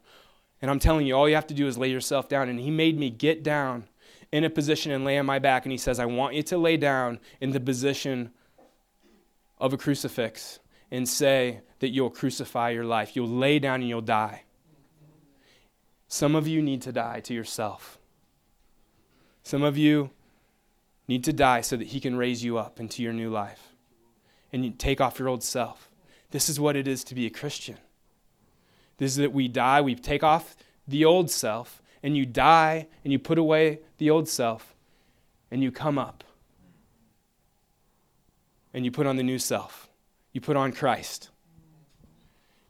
[0.60, 2.48] And I'm telling you, all you have to do is lay yourself down.
[2.48, 3.84] And he made me get down
[4.32, 5.64] in a position and lay on my back.
[5.64, 8.32] And he says, I want you to lay down in the position
[9.58, 10.58] of a crucifix
[10.90, 13.14] and say that you'll crucify your life.
[13.14, 14.42] You'll lay down and you'll die.
[16.08, 17.98] Some of you need to die to yourself.
[19.44, 20.10] Some of you
[21.06, 23.73] need to die so that he can raise you up into your new life
[24.54, 25.90] and you take off your old self.
[26.30, 27.76] This is what it is to be a Christian.
[28.98, 30.54] This is that we die, we take off
[30.86, 34.76] the old self, and you die and you put away the old self,
[35.50, 36.22] and you come up.
[38.72, 39.88] And you put on the new self.
[40.32, 41.30] You put on Christ.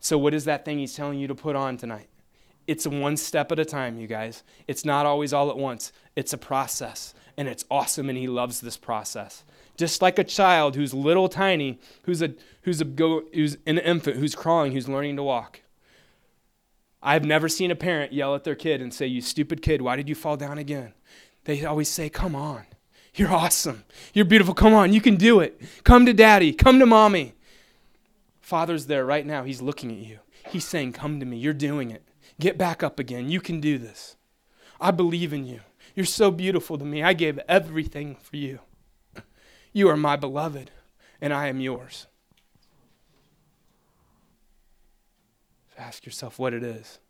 [0.01, 2.09] So, what is that thing he's telling you to put on tonight?
[2.67, 4.43] It's one step at a time, you guys.
[4.67, 7.13] It's not always all at once, it's a process.
[7.37, 9.45] And it's awesome, and he loves this process.
[9.77, 14.17] Just like a child who's little tiny, who's, a, who's, a go, who's an infant,
[14.17, 15.61] who's crawling, who's learning to walk.
[17.03, 19.97] I've never seen a parent yell at their kid and say, You stupid kid, why
[19.97, 20.95] did you fall down again?
[21.45, 22.65] They always say, Come on.
[23.15, 23.85] You're awesome.
[24.13, 24.55] You're beautiful.
[24.55, 24.93] Come on.
[24.93, 25.61] You can do it.
[25.85, 26.53] Come to daddy.
[26.53, 27.35] Come to mommy.
[28.41, 29.45] Father's there right now.
[29.45, 30.19] He's looking at you.
[30.49, 31.37] He's saying, Come to me.
[31.37, 32.03] You're doing it.
[32.41, 33.29] Get back up again.
[33.29, 34.17] You can do this.
[34.81, 35.61] I believe in you.
[35.95, 37.03] You're so beautiful to me.
[37.03, 38.59] I gave everything for you.
[39.75, 40.71] You are my beloved,
[41.21, 42.07] and I am yours.
[45.77, 47.01] Ask yourself what it is.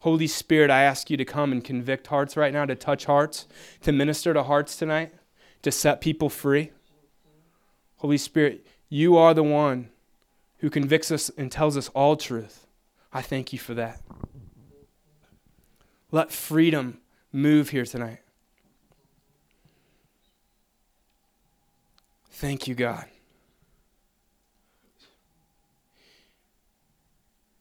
[0.00, 3.46] Holy Spirit, I ask you to come and convict hearts right now, to touch hearts,
[3.82, 5.12] to minister to hearts tonight,
[5.60, 6.70] to set people free.
[7.96, 9.90] Holy Spirit, you are the one
[10.60, 12.66] who convicts us and tells us all truth.
[13.12, 14.00] I thank you for that.
[16.10, 16.98] Let freedom
[17.30, 18.20] move here tonight.
[22.40, 23.04] Thank you, God.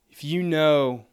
[0.10, 1.06] If you know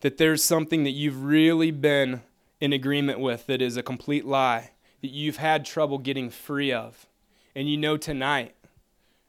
[0.00, 2.20] that there's something that you've really been
[2.60, 7.06] in agreement with that is a complete lie, that you've had trouble getting free of,
[7.54, 8.54] and you know tonight,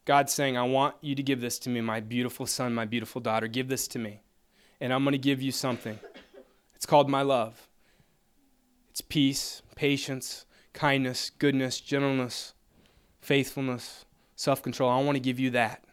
[0.03, 3.21] God's saying, I want you to give this to me, my beautiful son, my beautiful
[3.21, 3.47] daughter.
[3.47, 4.23] Give this to me.
[4.81, 5.99] And I'm going to give you something.
[6.75, 7.69] It's called my love.
[8.91, 12.55] It's peace, patience, kindness, goodness, gentleness,
[13.21, 14.05] faithfulness,
[14.35, 14.89] self control.
[14.89, 15.83] I want to give you that.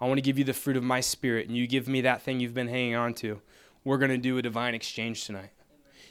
[0.00, 2.22] I want to give you the fruit of my spirit, and you give me that
[2.22, 3.40] thing you've been hanging on to.
[3.84, 5.50] we're going to do a divine exchange tonight.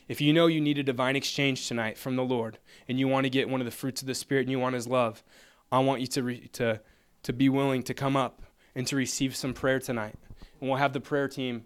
[0.08, 3.26] If you know you need a divine exchange tonight from the Lord and you want
[3.26, 5.24] to get one of the fruits of the Spirit and you want His love,
[5.72, 6.80] I want you to, re- to,
[7.24, 8.44] to be willing to come up
[8.76, 10.16] and to receive some prayer tonight.
[10.60, 11.66] And we'll have the prayer team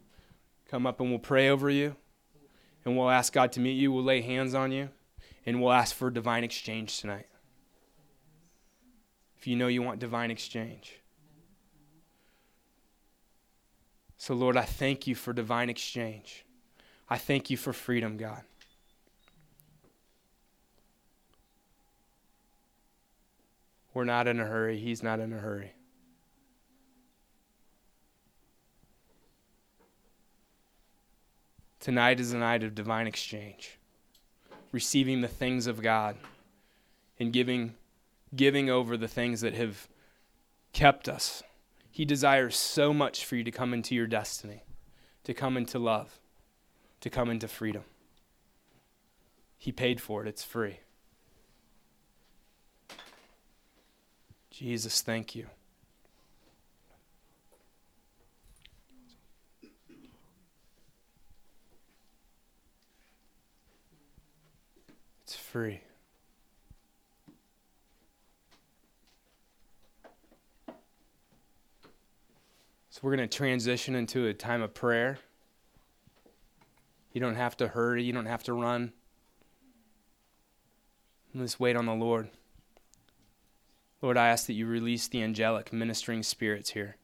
[0.69, 1.95] come up and we'll pray over you
[2.85, 3.91] and we'll ask God to meet you.
[3.91, 4.89] We'll lay hands on you
[5.45, 7.25] and we'll ask for a divine exchange tonight.
[9.39, 10.99] If you know you want divine exchange.
[14.17, 16.45] So, Lord, I thank you for divine exchange.
[17.09, 18.41] I thank you for freedom, God.
[23.93, 24.77] We're not in a hurry.
[24.77, 25.73] He's not in a hurry.
[31.79, 33.77] Tonight is a night of divine exchange,
[34.73, 36.17] receiving the things of God
[37.19, 37.73] and giving,
[38.35, 39.87] giving over the things that have
[40.73, 41.43] kept us.
[41.91, 44.63] He desires so much for you to come into your destiny,
[45.23, 46.19] to come into love,
[47.01, 47.83] to come into freedom.
[49.57, 50.79] He paid for it, it's free.
[54.51, 55.47] Jesus, thank you.
[65.23, 65.81] It's free.
[72.99, 75.19] So we're going to transition into a time of prayer.
[77.13, 78.91] You don't have to hurry, you don't have to run.
[81.33, 82.29] Let's wait on the Lord.
[84.01, 86.97] Lord, I ask that you release the angelic ministering spirits here.